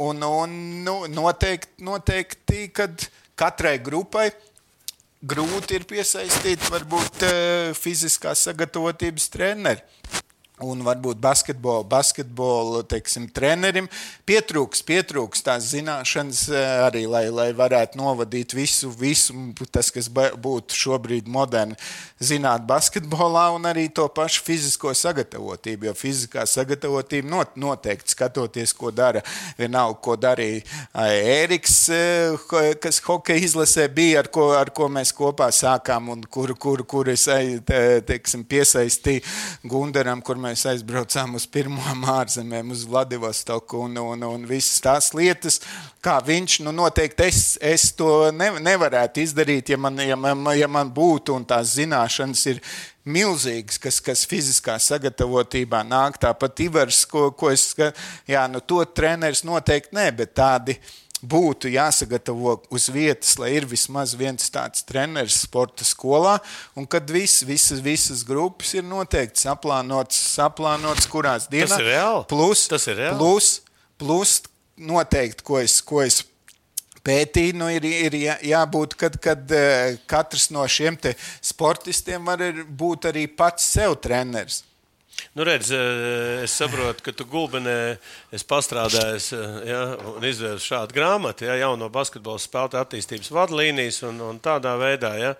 Un, 0.00 0.24
un 0.24 0.56
nu, 0.86 0.96
noteikti, 1.12 1.76
noteikti, 1.84 2.64
kad 2.72 3.04
katrai 3.36 3.76
grupai 3.84 4.30
grūti 5.24 5.78
ir 5.78 5.86
piesaistīt 5.88 6.68
varbūt 6.72 7.24
eh, 7.26 7.72
fiziskās 7.78 8.44
sagatavotības 8.48 9.30
treneri. 9.32 9.84
Un 10.62 10.84
varbūt 10.86 11.18
basketbola, 11.18 11.82
basketbola 11.90 12.84
teiksim, 12.86 13.24
trenerim 13.34 13.88
pietrūks, 14.28 14.84
pietrūks 14.86 15.42
tās 15.42 15.72
zināšanas 15.72 16.44
eh, 16.52 16.74
arī, 16.84 17.02
lai, 17.10 17.24
lai 17.34 17.48
varētu 17.56 17.98
novadīt 17.98 18.54
visu, 18.54 18.92
visu 18.94 19.34
tas, 19.74 19.90
kas 19.90 20.06
būtu 20.06 20.78
šobrīd 20.78 21.26
moderni, 21.26 21.74
zināt 22.22 22.62
basketbolā 22.68 23.48
un 23.56 23.66
arī 23.66 23.88
to 23.90 24.06
pašu 24.14 24.44
fizisko 24.46 24.92
sagatavotību. 24.94 25.88
Jo 25.88 25.96
fiziskā 25.98 26.46
sagatavotība 26.46 27.32
not, 27.32 27.58
noteikti 27.58 28.14
skatoties, 28.14 28.76
ko 28.78 28.94
dara 28.94 29.24
vienalga, 29.58 29.98
ko 30.06 30.14
darīja 30.14 30.62
eh, 30.62 31.42
Ēriks, 31.42 31.80
eh, 31.90 32.78
kas 32.78 33.02
hokeja 33.02 33.42
izlasē 33.42 33.88
bija, 33.90 34.22
ar 34.22 34.30
ko, 34.30 34.52
ar 34.54 34.70
ko 34.70 34.86
mēs 34.86 35.10
kopā 35.18 35.50
sākām 35.50 36.14
un 36.14 36.22
kur, 36.30 36.54
kur, 36.54 36.86
kur 36.86 37.10
es 37.10 37.26
teiksim, 37.26 38.46
piesaistīju 38.46 39.66
Gundaram, 39.66 40.22
kur 40.22 40.38
mēs 40.44 40.64
aizbraucām 40.68 41.34
uz 41.38 41.46
pirmām 41.50 42.04
ārzemēm, 42.18 42.72
uz 42.74 42.84
Vladivostoku 42.88 43.84
un, 43.86 43.98
un, 44.00 44.24
un 44.28 44.46
visas 44.48 44.82
tās 44.84 45.12
lietas. 45.16 45.60
Kā 46.04 46.18
viņš, 46.24 46.60
nu, 46.66 46.72
noteikti 46.76 47.26
es, 47.26 47.42
es 47.64 47.90
to 47.96 48.28
ne, 48.36 48.50
nevarētu 48.62 49.24
izdarīt, 49.24 49.72
ja 49.72 49.80
man, 49.80 50.00
ja, 50.04 50.18
man, 50.20 50.44
ja 50.56 50.68
man 50.68 50.92
būtu 50.94 51.36
un 51.38 51.46
tās 51.48 51.76
zināšanas 51.78 52.44
ir 52.52 52.60
milzīgas, 53.04 53.78
kas, 53.80 54.00
kas 54.04 54.24
fiziskā 54.28 54.76
sagatavotībā 54.80 55.82
nāk. 55.86 56.20
Tāpat 56.20 56.64
Ivars, 56.64 57.04
ko, 57.08 57.30
ko 57.36 57.52
es 57.52 57.70
jā, 58.28 58.44
nu, 58.52 58.60
to 58.64 58.84
treneris 58.96 59.44
noteikti 59.44 59.96
nē, 59.96 60.10
bet 60.20 60.36
tādi 60.36 60.78
būtu 61.24 61.70
jāsagatavo 61.72 62.58
uz 62.74 62.88
vietas, 62.92 63.34
lai 63.40 63.54
ir 63.58 63.66
vismaz 63.70 64.14
viens 64.18 64.50
tāds 64.52 64.84
treneris 64.86 65.40
sporta 65.46 65.86
skolā, 65.86 66.36
un 66.76 66.86
kad 66.90 67.08
vis, 67.10 67.40
visas, 67.46 67.80
visas 67.84 68.24
grupas 68.26 68.74
ir 68.76 68.84
noteikti 68.86 69.46
saplānotas, 69.46 70.20
saplānotas 70.36 71.08
kurās 71.10 71.48
dienās. 71.50 71.78
ir 71.80 71.90
reāli? 71.94 72.26
Plus, 72.30 72.66
Tas 72.70 72.86
ir 72.90 73.00
reāli? 73.00 73.18
plus, 73.18 73.50
plus 74.00 74.36
noteikti, 74.76 75.44
ko 75.46 75.60
es, 75.62 75.80
ko 75.84 76.02
es 76.04 76.22
pētīju, 77.04 77.56
nu, 77.60 77.68
ir, 77.72 77.84
ir 77.84 78.16
jā, 78.16 78.36
jābūt, 78.54 78.94
kad, 79.00 79.18
kad 79.22 79.50
eh, 79.54 79.98
katrs 80.10 80.48
no 80.54 80.64
šiem 80.68 80.96
te 80.96 81.14
sportistiem 81.44 82.24
var 82.24 82.40
būt 82.68 83.10
arī 83.12 83.26
pats 83.28 83.66
sev 83.76 83.98
treneris. 84.04 84.62
Nu, 85.34 85.42
redz, 85.46 85.70
eh, 85.74 86.42
es 86.44 86.54
saprotu, 86.54 87.02
ka 87.02 87.12
tu 87.12 87.24
gulbenē 87.26 87.96
esi 88.34 88.46
pastrādājis 88.50 89.28
eh, 89.34 89.54
ja, 89.70 89.80
un 90.14 90.26
izdevies 90.26 90.62
šādu 90.66 90.94
grāmatu, 90.94 91.46
ja, 91.48 91.56
jauno 91.64 91.88
basketbola 91.90 92.38
spēlētāju 92.42 92.84
attīstības 92.86 93.30
vadlīnijas 93.34 94.02
un, 94.06 94.20
un 94.22 94.38
tādā 94.42 94.76
veidā. 94.78 95.10
Ja. 95.18 95.32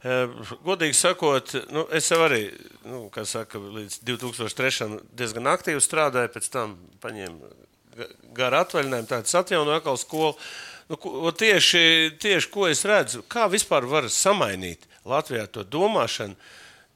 Eh, 0.00 0.32
Godīgi 0.64 0.96
sakot, 0.96 1.52
nu, 1.74 1.84
es 1.92 2.08
jau 2.12 2.20
arī 2.24 2.44
nu, 2.88 3.02
saka, 3.28 3.60
līdz 3.60 4.00
2003. 4.08 5.00
diezgan 5.18 5.50
aktīvi 5.52 5.82
strādāju, 5.84 6.32
pēc 6.36 6.48
tam 6.54 6.76
paņēmu 7.04 7.52
ga- 7.98 8.10
garu 8.38 8.62
atvaļinājumu, 8.62 9.10
tādu 9.12 9.34
atjaunoju 9.42 9.80
atkal 9.80 10.00
skolu. 10.00 10.36
Nu, 10.88 10.96
ko- 10.96 11.32
tieši, 11.36 12.14
tieši 12.16 12.48
ko 12.54 12.68
es 12.70 12.84
redzu, 12.88 13.24
kā 13.28 13.44
vispār 13.52 13.84
var 13.90 14.08
samainīt 14.08 14.88
Latvijā 15.04 15.44
to 15.52 15.64
domāšanu 15.64 16.36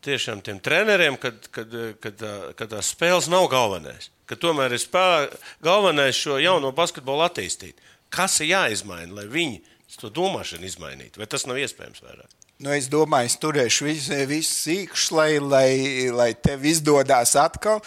tiešām 0.04 0.42
tiem 0.44 0.58
treneriem, 0.62 1.16
kad, 1.20 1.48
kad, 1.54 1.74
kad, 2.02 2.24
kad 2.58 2.74
tās 2.74 2.92
spēles 2.94 3.30
nav 3.32 3.48
galvenais. 3.52 4.10
Ka 4.28 4.38
tomēr 4.40 4.74
ir 4.74 4.82
spēlē, 4.82 5.28
galvenais 5.64 6.18
šo 6.18 6.38
jauno 6.42 6.72
basketbolu 6.76 7.26
attīstīt. 7.26 7.80
Kas 8.12 8.40
ir 8.44 8.52
jāizmaina, 8.52 9.12
lai 9.20 9.26
viņi 9.30 9.62
to 10.00 10.10
domāšanu 10.12 10.66
izmainītu? 10.68 11.20
Vai 11.20 11.28
tas 11.30 11.44
nav 11.48 11.60
iespējams 11.60 12.04
vairāk? 12.04 12.30
Nu, 12.62 12.70
es 12.70 12.86
domāju, 12.90 13.28
es 13.30 13.38
turēšu 13.42 13.86
visu, 13.88 14.18
visu 14.30 14.52
sīkšu, 14.54 15.16
lai, 15.18 15.30
lai, 15.42 15.70
lai 16.14 16.30
tev 16.38 16.62
izdodas 16.68 17.34
atkal. 17.40 17.82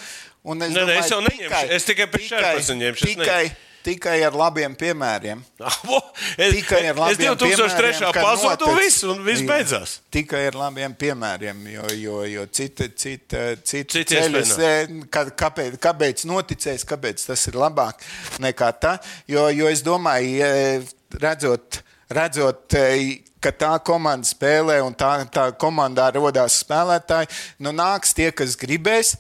Un 0.45 0.61
es, 0.65 0.73
Nē, 0.75 0.83
nē, 0.85 0.97
es 0.99 1.13
jau 1.13 1.21
domāju, 1.21 1.45
neņemšu. 1.45 1.69
Es 1.77 1.87
tikai 1.87 2.09
pēc 2.11 2.27
Šerpats 2.27 2.73
ņemšu, 2.81 3.07
es 3.07 3.15
Tikai, 3.15 3.45
tikai 3.85 4.17
ar 4.25 4.35
labiem 4.37 4.75
piemēriem. 4.77 5.43
Es, 6.35 6.51
Tikai 6.51 6.81
ar 6.89 6.95
es 6.95 6.99
labiem 6.99 7.35
2003. 7.37 7.91
piemēriem, 7.91 8.13
ka 8.15 8.23
pazudu 8.25 8.65
notic- 8.65 8.79
visu 8.81 9.11
un 9.13 9.21
viss 9.23 9.43
beidzās. 9.47 9.93
Tikai 10.11 10.41
ar 10.49 10.57
labiem 10.59 10.95
piemēriem, 10.99 11.61
jo, 11.75 11.85
jo, 11.99 12.15
jo 12.27 12.45
cita, 12.51 12.87
cita, 12.91 13.43
cita 13.63 14.03
ceļas, 14.09 14.55
ka, 15.13 15.25
kāpēc, 15.43 15.77
kāpēc 15.83 16.25
noticēs, 16.27 16.83
kāpēc 16.89 17.27
tas 17.29 17.45
ir 17.51 17.59
labāk 17.61 18.03
nekā 18.43 18.71
tā. 18.81 18.95
Jo, 19.31 19.47
jo 19.53 19.69
es 19.71 19.83
domāju, 19.85 20.83
redzot, 21.21 21.79
redzot 22.11 22.75
ka 23.45 23.53
tā 23.53 23.73
komanda 23.85 24.25
spēlē 24.27 24.79
un 24.85 24.95
tā, 24.97 25.11
tā 25.29 25.49
komandā 25.61 26.09
radās 26.15 26.61
spēlētāji, 26.63 27.29
nu 27.61 27.73
nāks 27.75 28.15
tie, 28.17 28.31
kas 28.33 28.57
gribēs. 28.57 29.15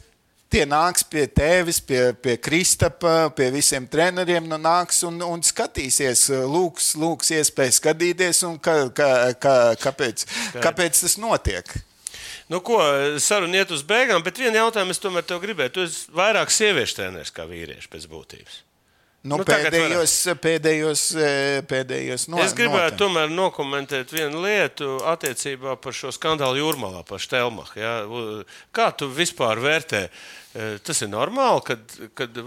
Tie 0.51 0.61
nāks 0.69 1.03
pie 1.09 1.25
tevis, 1.27 1.79
pie, 1.81 2.13
pie 2.21 2.35
Kristapa, 2.37 3.31
pie 3.35 3.49
visiem 3.51 3.87
treneriem, 3.89 4.45
nu 4.47 4.59
nāks 4.61 5.01
un, 5.07 5.17
un 5.25 5.41
skatīsies, 5.43 6.27
lūgs, 6.47 6.93
lūgs 7.01 7.33
iespēju 7.39 7.75
skatīties, 7.79 8.43
un 8.47 8.59
ka, 8.61 8.77
ka, 8.95 9.09
ka, 9.41 9.55
kāpēc, 9.81 10.27
kāpēc 10.61 11.01
tas 11.01 11.17
notiek. 11.19 11.73
Nu, 12.47 12.61
ko, 12.61 12.77
saruna 13.17 13.63
iet 13.63 13.73
uz 13.73 13.81
beigām, 13.87 14.21
bet 14.23 14.37
vienu 14.37 14.61
jautājumu 14.61 14.93
es 14.93 15.01
tomēr 15.01 15.25
tev 15.25 15.41
gribēju. 15.41 15.73
Tu 15.73 15.87
esi 15.87 16.13
vairāk 16.13 16.53
sieviešu 16.53 16.99
treneris 17.01 17.33
kā 17.33 17.47
vīrieši 17.49 17.89
pēc 17.89 18.05
būtības. 18.11 18.61
Nu, 19.25 19.39
Nu, 19.39 19.43
pēdējos, 19.47 20.11
pēdējos, 20.37 21.03
eh, 21.17 21.59
pēdējos 21.65 22.27
no, 22.29 22.37
Es 22.43 22.53
gribētu 22.53 22.93
notem. 22.93 22.99
tomēr 23.01 23.31
nokomentēt 23.33 24.11
vienu 24.13 24.43
lietu 24.43 24.99
attiecībā 25.01 25.73
par 25.81 25.95
šo 25.97 26.11
skandālu 26.13 26.59
jūrmalā, 26.61 27.01
par 27.09 27.17
Štelmachu. 27.23 27.79
Ja? 27.81 27.93
Kā 28.75 28.91
tu 28.93 29.09
vispār 29.09 29.57
vērtē? 29.63 30.03
Eh, 30.55 30.77
Tas 30.85 31.01
ir 31.01 31.09
normāli, 31.09 31.63
kad, 31.65 31.97
kad, 32.15 32.37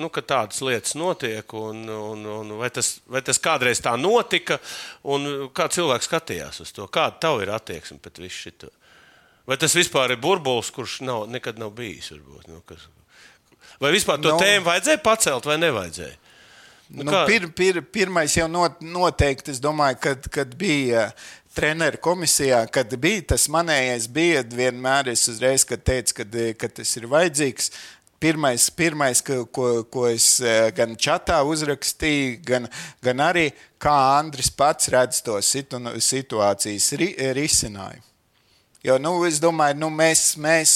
nu, 0.00 0.08
kad 0.10 0.26
tādas 0.26 0.58
lietas 0.64 0.96
notiek, 0.98 1.52
un, 1.54 1.84
un, 1.84 2.24
un 2.26 2.56
vai, 2.58 2.70
tas, 2.74 2.96
vai 3.06 3.20
tas 3.22 3.38
kādreiz 3.38 3.78
tā 3.84 3.92
notika, 4.00 4.56
un 5.04 5.50
kā 5.54 5.68
cilvēks 5.70 6.08
skatījās 6.08 6.64
uz 6.64 6.72
to? 6.72 6.88
Kāda 6.88 7.20
tev 7.20 7.44
ir 7.44 7.52
attieksme 7.54 8.00
pret 8.02 8.18
visu 8.24 8.48
šo? 8.48 8.72
Vai 9.46 9.60
tas 9.62 9.76
vispār 9.78 10.16
ir 10.16 10.18
burbulis, 10.18 10.72
kurš 10.74 11.02
nav, 11.06 11.28
nekad 11.30 11.60
nav 11.62 11.70
bijis? 11.76 12.08
Varbūt, 12.10 12.48
nu, 12.50 12.64
kas, 12.66 12.88
vai 13.80 13.92
vispār 13.94 14.20
to 14.22 14.34
Nu. 14.34 14.38
tēmu 14.40 14.66
vajadzēja 14.68 15.02
pacelt 15.04 15.48
vai 15.48 15.58
nevajadzēja? 15.62 16.16
Nu, 16.88 17.02
Nu, 17.02 17.24
pir, 17.26 17.48
pir, 17.50 17.80
pirmais 17.82 18.36
jau 18.36 18.46
not, 18.48 18.78
noteikti, 18.80 19.50
es 19.50 19.58
domāju, 19.58 19.98
kad, 20.00 20.28
kad 20.30 20.52
bija 20.54 21.08
treneru 21.56 21.98
komisijā, 21.98 22.60
kad 22.70 22.94
bija 23.00 23.24
tas 23.34 23.48
manējais, 23.50 24.06
bija 24.12 24.44
vienmēr 24.46 25.10
es 25.10 25.26
uzreiz, 25.32 25.64
teicu, 25.66 26.20
kad, 26.20 26.36
kad 26.60 26.76
tas 26.78 26.96
ir 26.96 27.08
vajadzīgs. 27.10 27.72
Pirmais, 28.22 28.70
pirmais 28.72 29.20
ka, 29.20 29.42
ko, 29.52 29.82
ko 29.92 30.06
es 30.08 30.38
eh, 30.40 30.70
gan 30.76 30.94
čatā 30.96 31.42
uzrakstīju, 31.44 32.38
gan, 32.46 32.68
gan 33.04 33.20
arī 33.20 33.50
kā 33.82 33.92
Andris 34.16 34.48
pats 34.48 34.88
redz 34.88 35.20
to 35.26 35.36
situ, 35.44 35.82
situācijas 36.00 36.86
ri, 36.96 37.10
risinājumu. 37.36 38.06
Jo, 38.86 38.96
nu, 39.02 39.18
es 39.26 39.40
domāju, 39.42 39.76
nu, 39.82 39.90
mēs, 39.90 40.36
mēs, 40.38 40.72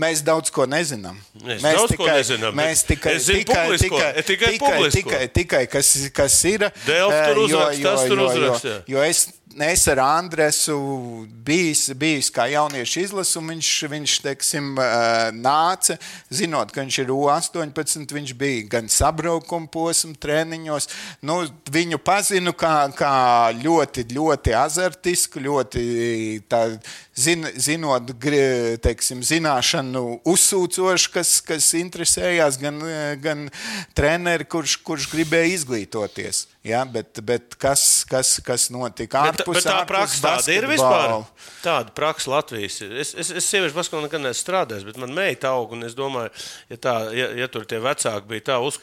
mēs 0.00 0.22
daudz 0.26 0.50
ko 0.54 0.66
nezinām. 0.66 1.18
Mēs 1.44 1.62
mēs 1.62 1.78
daudz 1.78 1.96
ko 1.98 2.08
nezinām, 2.08 2.56
Mēs 2.58 2.82
tikai, 2.88 3.14
zinu 3.22 3.44
tikai, 3.44 3.66
tikai, 3.78 4.10
tikai 4.22 4.52
tikai, 4.58 4.90
tikai, 4.90 5.22
tikai 5.28 5.62
kas, 5.70 5.92
kas 6.14 6.38
ir. 6.50 6.66
Delfi 6.86 7.14
eh, 7.20 7.26
tur 7.34 7.42
jo- 7.48 7.64
tas 7.82 8.06
tur 8.08 8.18
jā. 8.18 8.54
Jo, 8.64 8.76
jo 8.96 9.02
es, 9.06 9.26
es 9.62 9.86
ar 9.88 9.98
Andresu 9.98 10.76
bijis, 11.44 11.88
bijis 11.94 12.30
kā 12.34 12.46
jauniešu 12.50 13.00
izlasu, 13.04 13.40
un 13.40 13.52
viņš, 13.52 13.70
viņš 13.92 14.14
teiksim, 14.24 14.70
nāca, 15.38 15.96
zinot, 16.32 16.72
ka 16.74 16.82
viņš 16.82 16.98
ir 17.02 17.12
U18, 17.14 18.14
viņš 18.16 18.34
bija 18.38 18.64
gan 18.76 18.88
sabraukuma 18.90 19.70
posma 19.70 20.16
treniņos. 20.20 20.88
Nu, 21.22 21.40
viņu 21.74 22.00
pazinu 22.02 22.54
kā, 22.56 22.72
kā 22.96 23.12
ļoti, 23.60 24.06
ļoti 24.14 24.56
azartisku, 24.58 25.42
ļoti 25.44 25.84
tā, 26.48 26.64
zin, 27.14 27.46
zinot, 27.54 28.14
teiksim, 28.84 29.22
zināšanu 29.26 30.20
uzsūcošu, 30.34 31.12
kas, 31.14 31.36
kas 31.44 31.70
interesējās, 31.78 32.58
gan, 32.62 32.82
gan 33.22 33.46
treneri, 33.94 34.48
kurš, 34.48 34.80
kurš 34.86 35.10
gribēja 35.12 35.54
izglītoties. 35.58 36.46
Ja, 36.64 36.78
bet, 36.88 37.18
bet 37.28 37.58
kas, 37.60 38.06
kas, 38.08 38.38
kas 38.40 38.70
notika 38.72 39.20
Bet, 39.26 39.42
ārpus, 39.42 39.58
bet 39.58 39.66
tā 39.66 39.72
ārpus 39.82 39.90
praksa 39.90 40.20
tāda 40.24 40.54
ir 40.54 40.64
vispār. 40.70 41.12
Tāda 41.60 41.92
praksa 41.92 42.30
Latvijas. 42.32 42.78
ir. 42.86 42.94
Es, 43.02 43.10
es, 43.20 43.28
es 43.36 43.48
sieviešu 43.52 43.76
basketbolā 43.76 44.06
nekad 44.06 44.22
neesmu 44.24 44.40
strādājis, 44.40 44.86
bet 44.88 44.96
man 45.02 45.12
meita 45.12 45.52
aug. 45.52 45.74
un 45.76 45.84
Es 45.84 45.92
domāju, 45.98 46.32
ja, 46.72 46.78
tā, 46.80 46.94
ja, 47.12 47.28
ja 47.36 47.50
tur 47.52 47.66
tie 47.68 47.82
vecāki 47.84 48.30
bija 48.30 48.46
tā 48.48 48.56
uz, 48.64 48.78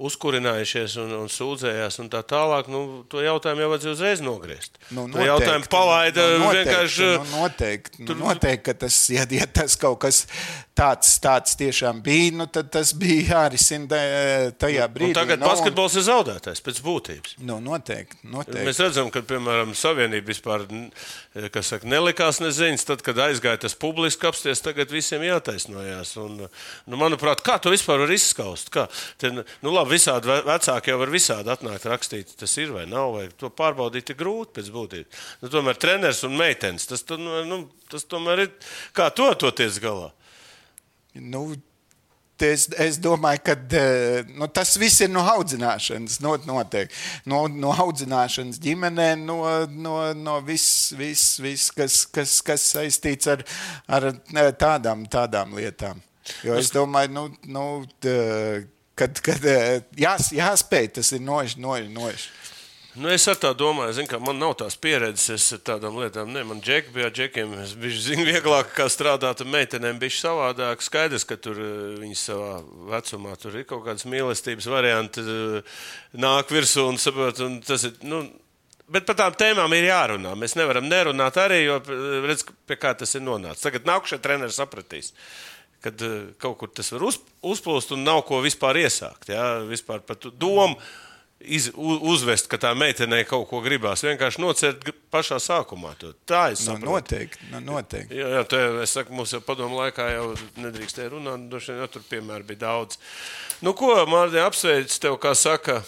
uzkurinājušies 0.00 0.96
un, 1.02 1.12
un 1.22 1.28
sūdzējās 1.32 2.00
un 2.02 2.08
tā 2.12 2.22
tālāk, 2.28 2.68
nu, 2.72 2.82
to 3.12 3.20
jautājumu 3.24 3.64
jau 3.64 3.70
vajadzēja 3.74 3.96
uzreiz 3.98 4.22
nogriezt. 4.24 4.80
Nu, 4.96 5.04
to 5.12 5.24
jautājumu 5.24 5.68
palaida 5.72 6.24
nu, 6.36 6.46
noteikti, 6.46 6.70
vienkārši. 6.70 7.08
Nu, 7.12 7.40
noteikti, 7.42 8.04
nu, 8.08 8.18
noteikti, 8.22 8.64
ka 8.70 8.76
tas, 8.86 8.98
ja, 9.12 9.24
ja 9.36 9.48
tas 9.60 9.76
kaut 9.80 10.00
kas 10.04 10.22
tāds, 10.76 11.14
tāds 11.24 11.56
tiešām 11.60 12.00
bija, 12.04 12.32
nu, 12.40 12.48
tad 12.52 12.68
tas 12.74 12.92
bija 12.96 13.24
jārisina 13.44 14.02
tajā 14.60 14.88
brīdī. 14.92 15.12
Un 15.14 15.20
tagad 15.20 15.40
nu, 15.40 15.48
un- 15.48 15.52
basketbols 15.52 15.96
ir 16.00 16.06
zaudētājs 16.10 16.64
pēc 16.64 16.82
būtības. 16.84 17.25
Atšķirības. 17.26 17.46
Nu, 17.46 17.58
noteikti, 17.62 18.18
noteikti. 18.30 18.64
Mēs 18.66 18.80
redzam, 18.80 19.10
ka, 19.10 19.22
piemēram, 19.26 19.74
Savienība 19.76 20.30
vispār 20.30 20.66
saka, 21.64 21.88
nelikās 21.88 22.40
neziņas, 22.40 22.86
tad, 22.86 23.02
kad 23.06 23.18
aizgāja 23.26 23.60
tas 23.64 23.74
publiski 23.74 24.28
apsties, 24.28 24.62
tagad 24.64 24.90
visiem 24.90 25.24
jātaisnojās. 25.26 26.16
Un, 26.22 26.46
nu, 26.86 27.00
manuprāt, 27.00 27.42
kā 27.46 27.58
to 27.62 27.72
vispār 27.74 28.04
var 28.04 28.12
izskaust? 28.14 28.70
Kā? 28.74 28.86
Te, 29.18 29.32
nu, 29.34 29.72
labi, 29.72 29.96
visādi 29.96 30.30
vecāki 30.46 30.92
jau 30.92 30.98
var 31.02 31.14
visādi 31.14 31.52
atnākt 31.52 31.88
rakstīt, 31.90 32.36
tas 32.38 32.56
ir 32.62 32.74
vai 32.74 32.86
nav, 32.90 33.16
vai 33.16 33.28
to 33.36 33.50
pārbaudīt 33.50 34.12
ir 34.12 34.20
grūti 34.20 34.58
pēc 34.60 34.72
būtības. 34.74 35.24
Nu, 35.42 35.52
tomēr 35.52 35.80
treneris 35.80 36.24
un 36.26 36.36
meitenes, 36.38 36.88
tas, 36.90 37.04
nu, 37.16 37.64
tas 37.90 38.06
tomēr 38.08 38.46
ir, 38.46 38.52
kā 38.96 39.10
to 39.14 39.32
toties 39.46 39.80
galā? 39.82 40.12
Nu, 41.16 41.48
Es, 42.44 42.66
es 42.76 42.98
domāju, 43.00 43.40
ka 43.46 43.54
eh, 43.78 44.26
nu, 44.36 44.44
tas 44.52 44.74
viss 44.76 45.00
ir 45.00 45.08
no 45.08 45.22
audzināšanas. 45.24 46.18
Noteikti. 46.20 46.92
No, 47.32 47.46
no 47.48 47.72
audzināšanas 47.72 48.60
ģimenē, 48.60 49.08
no, 49.22 49.38
no, 49.72 49.96
no 50.12 50.36
viss, 50.44 50.92
vis, 50.98 51.38
vis, 51.40 51.70
kas, 51.72 52.02
kas, 52.12 52.38
kas 52.44 52.66
saistīts 52.74 53.30
ar, 53.32 53.44
ar 53.88 54.10
tādām, 54.60 55.06
tādām 55.08 55.56
lietām. 55.56 56.02
Jo 56.44 56.58
es 56.60 56.72
domāju, 56.74 57.12
nu, 57.14 57.24
nu, 57.48 57.64
kad, 58.98 59.22
kad 59.24 59.48
eh, 59.48 59.80
jās, 59.96 60.28
jāspēj, 60.36 60.90
tas 60.98 61.12
ir 61.16 61.24
nož, 61.24 61.56
nož, 61.60 61.88
nož. 61.92 62.28
Nu, 62.96 63.10
es 63.12 63.26
ar 63.28 63.36
tā 63.36 63.50
domāju, 63.52 63.92
zin, 63.98 64.06
ka 64.08 64.16
man 64.24 64.38
nav 64.40 64.54
tās 64.62 64.78
pieredzes. 64.80 65.28
Es 65.34 65.52
ar 65.52 65.60
tādām 65.68 65.98
lietām, 66.00 66.30
ne, 66.32 66.40
man 66.48 66.62
džeki 66.64 66.94
bija 66.94 67.10
džekiem. 67.12 67.52
Es 67.60 67.74
biju 67.76 67.98
zinu, 68.00 68.24
vieglāk 68.24 68.70
kā 68.72 68.86
strādāt 68.88 69.42
ar 69.44 69.50
meitenēm, 69.52 69.98
bija 70.00 70.14
savādāk. 70.16 70.84
Skaidrs, 70.84 71.26
ka 71.28 71.36
tur 71.36 71.60
eh, 71.60 71.74
viņas 72.00 72.22
savā 72.30 72.54
vecumā 72.94 73.36
tur 73.42 73.60
ir 73.60 73.68
kaut 73.68 73.84
kādas 73.84 74.08
mīlestības 74.08 74.70
varianti, 74.72 75.20
eh, 75.20 75.76
nāk 76.16 76.56
virsū 76.56 76.86
un 76.88 76.96
saprot. 77.02 77.44
Un 77.44 77.60
tas 77.66 77.84
ir, 77.90 78.00
nu, 78.08 78.24
Bet 78.86 79.02
par 79.02 79.16
tām 79.18 79.34
tēmām 79.34 79.72
ir 79.74 79.88
jārunā. 79.88 80.36
Mēs 80.38 80.52
nevaram 80.54 80.84
nerunāt 80.86 81.34
arī, 81.42 81.64
jo 81.64 81.80
redz, 82.22 82.44
pie 82.70 82.76
kā 82.78 82.92
tas 82.94 83.16
ir 83.18 83.24
nonācis. 83.26 83.64
Tagad 83.64 83.88
nākamais 83.88 84.22
treneris 84.22 84.58
sapratīs, 84.60 85.08
kad 85.82 86.04
eh, 86.06 86.28
kaut 86.38 86.54
kur 86.60 86.70
tas 86.70 86.92
var 86.94 87.08
uz, 87.08 87.18
uzplūst 87.42 87.96
un 87.96 88.06
nav 88.06 88.22
ko 88.28 88.38
vispār 88.44 88.78
iesākt. 88.84 89.34
Ja? 89.34 89.56
Vispār 89.66 90.06
par 90.06 90.22
domu 90.30 90.78
iz, 91.40 91.68
uzvest, 91.76 92.48
ka 92.50 92.58
tā 92.60 92.72
meitenei 92.78 93.24
kaut 93.28 93.46
ko 93.50 93.60
gribās. 93.64 94.04
Vienkārši 94.06 94.42
nocert 94.42 94.90
pašā 95.12 95.38
sākumā. 95.42 95.94
To. 96.00 96.12
Tā 96.28 96.48
ir 96.54 96.60
no, 96.68 96.76
noteikti. 96.92 97.50
No, 97.52 97.62
noteikti. 97.72 98.18
Jā, 98.18 98.30
jā 98.38 98.42
tā, 98.50 98.62
es 98.84 98.94
saku, 98.96 99.14
mums 99.16 99.34
jau 99.34 99.42
padomu 99.44 99.78
laikā 99.80 100.08
jau 100.14 100.28
nedrīkstēja 100.60 101.12
runāt. 101.14 101.48
Došien, 101.52 101.80
jā, 101.82 101.88
tur 101.92 102.04
piemēri 102.08 102.48
bija 102.52 102.64
daudz. 102.66 103.00
Nu, 103.64 103.74
ko, 103.76 103.92
Mārtiņ, 104.10 104.42
apsveic 104.44 105.00
tev, 105.02 105.18
kā 105.22 105.34
saka, 105.38 105.80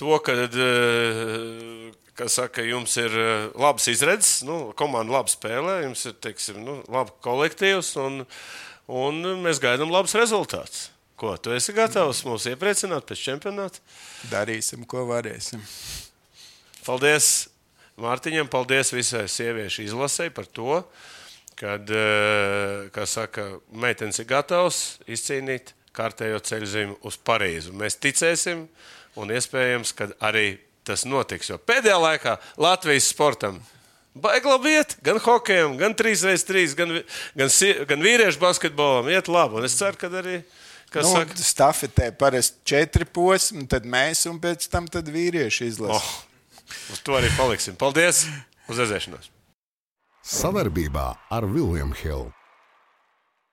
to, 0.00 0.16
ka. 0.24 0.38
Kas 2.14 2.36
saka, 2.38 2.62
jums 2.62 2.92
ir 3.02 3.10
labs 3.58 3.88
izredzes, 3.90 4.44
nu, 4.46 4.68
komanda 4.78 5.16
labi 5.16 5.32
spēlē, 5.32 5.80
jums 5.82 6.04
ir 6.06 6.14
teiksim, 6.22 6.60
nu, 6.62 6.76
labi 6.86 7.10
kolektīvs, 7.26 7.88
un, 7.98 8.20
un 8.86 9.18
mēs 9.42 9.58
gaidām 9.58 9.90
labus 9.90 10.14
rezultātus. 10.14 10.92
Ko 11.16 11.36
tu 11.38 11.54
esi 11.54 11.72
gatavs 11.74 12.24
mūs 12.26 12.48
iepriecināt 12.50 13.06
pēc 13.06 13.20
čempionāta? 13.28 13.82
Darīsim, 14.32 14.82
ko 14.88 15.04
varēsim. 15.06 15.62
Paldies 16.84 17.48
Mārtiņam, 18.00 18.48
paldies 18.50 18.90
visai 18.90 19.28
sieviešu 19.30 19.84
izlasē 19.84 20.26
par 20.34 20.48
to, 20.50 20.80
kad, 21.54 21.86
eh, 21.90 22.88
kā 22.90 23.06
saka, 23.06 23.60
meitenes 23.70 24.18
ir 24.18 24.26
gatavs 24.26 24.98
izcīnīt 25.06 25.70
kārtējo 25.94 26.40
ceļu 26.42 26.66
zīmi 26.66 26.96
uz 27.06 27.16
Parīzi. 27.16 27.70
Mēs 27.70 27.94
ticēsim, 28.02 28.66
un 29.14 29.30
iespējams, 29.30 29.94
ka 29.94 30.10
arī 30.20 30.58
tas 30.84 31.04
notiks. 31.04 31.48
Jo 31.48 31.58
pēdējā 31.58 32.00
laikā 32.02 32.38
Latvijas 32.58 33.06
sportam 33.14 33.60
baigi 34.14 34.50
labi 34.50 34.74
iet, 34.78 34.96
gan 35.02 35.18
hokejam, 35.22 35.78
gan 35.78 35.94
3x3, 35.94 36.74
gan, 36.78 36.92
gan, 37.34 37.54
gan 37.88 38.04
vīriešu 38.04 38.42
basketbolam 38.42 39.08
iet 39.10 39.28
labi. 39.28 39.58
Un 39.58 39.64
es 39.64 39.78
ceru, 39.78 39.98
ka 39.98 40.10
arī 40.10 40.42
Kas 40.94 41.08
nu, 41.08 41.16
saka? 41.16 41.36
Stafetē 41.42 42.10
parasti 42.18 42.62
četri 42.70 43.06
posmi, 43.08 43.66
tad 43.70 43.86
mēs 43.88 44.24
un 44.30 44.38
pēc 44.42 44.68
tam 44.70 44.86
vīrieši 44.86 45.70
izlasām. 45.72 45.98
Oh, 45.98 46.70
uz 46.94 47.02
to 47.02 47.18
arī 47.18 47.32
paliksim. 47.34 47.78
Paldies! 47.80 48.24
Uz 48.70 48.78
redzēšanos! 48.80 49.32
Savarbībā 50.24 51.08
ar 51.34 51.44
Vilniņu 51.50 51.98
Hildu. 52.00 52.43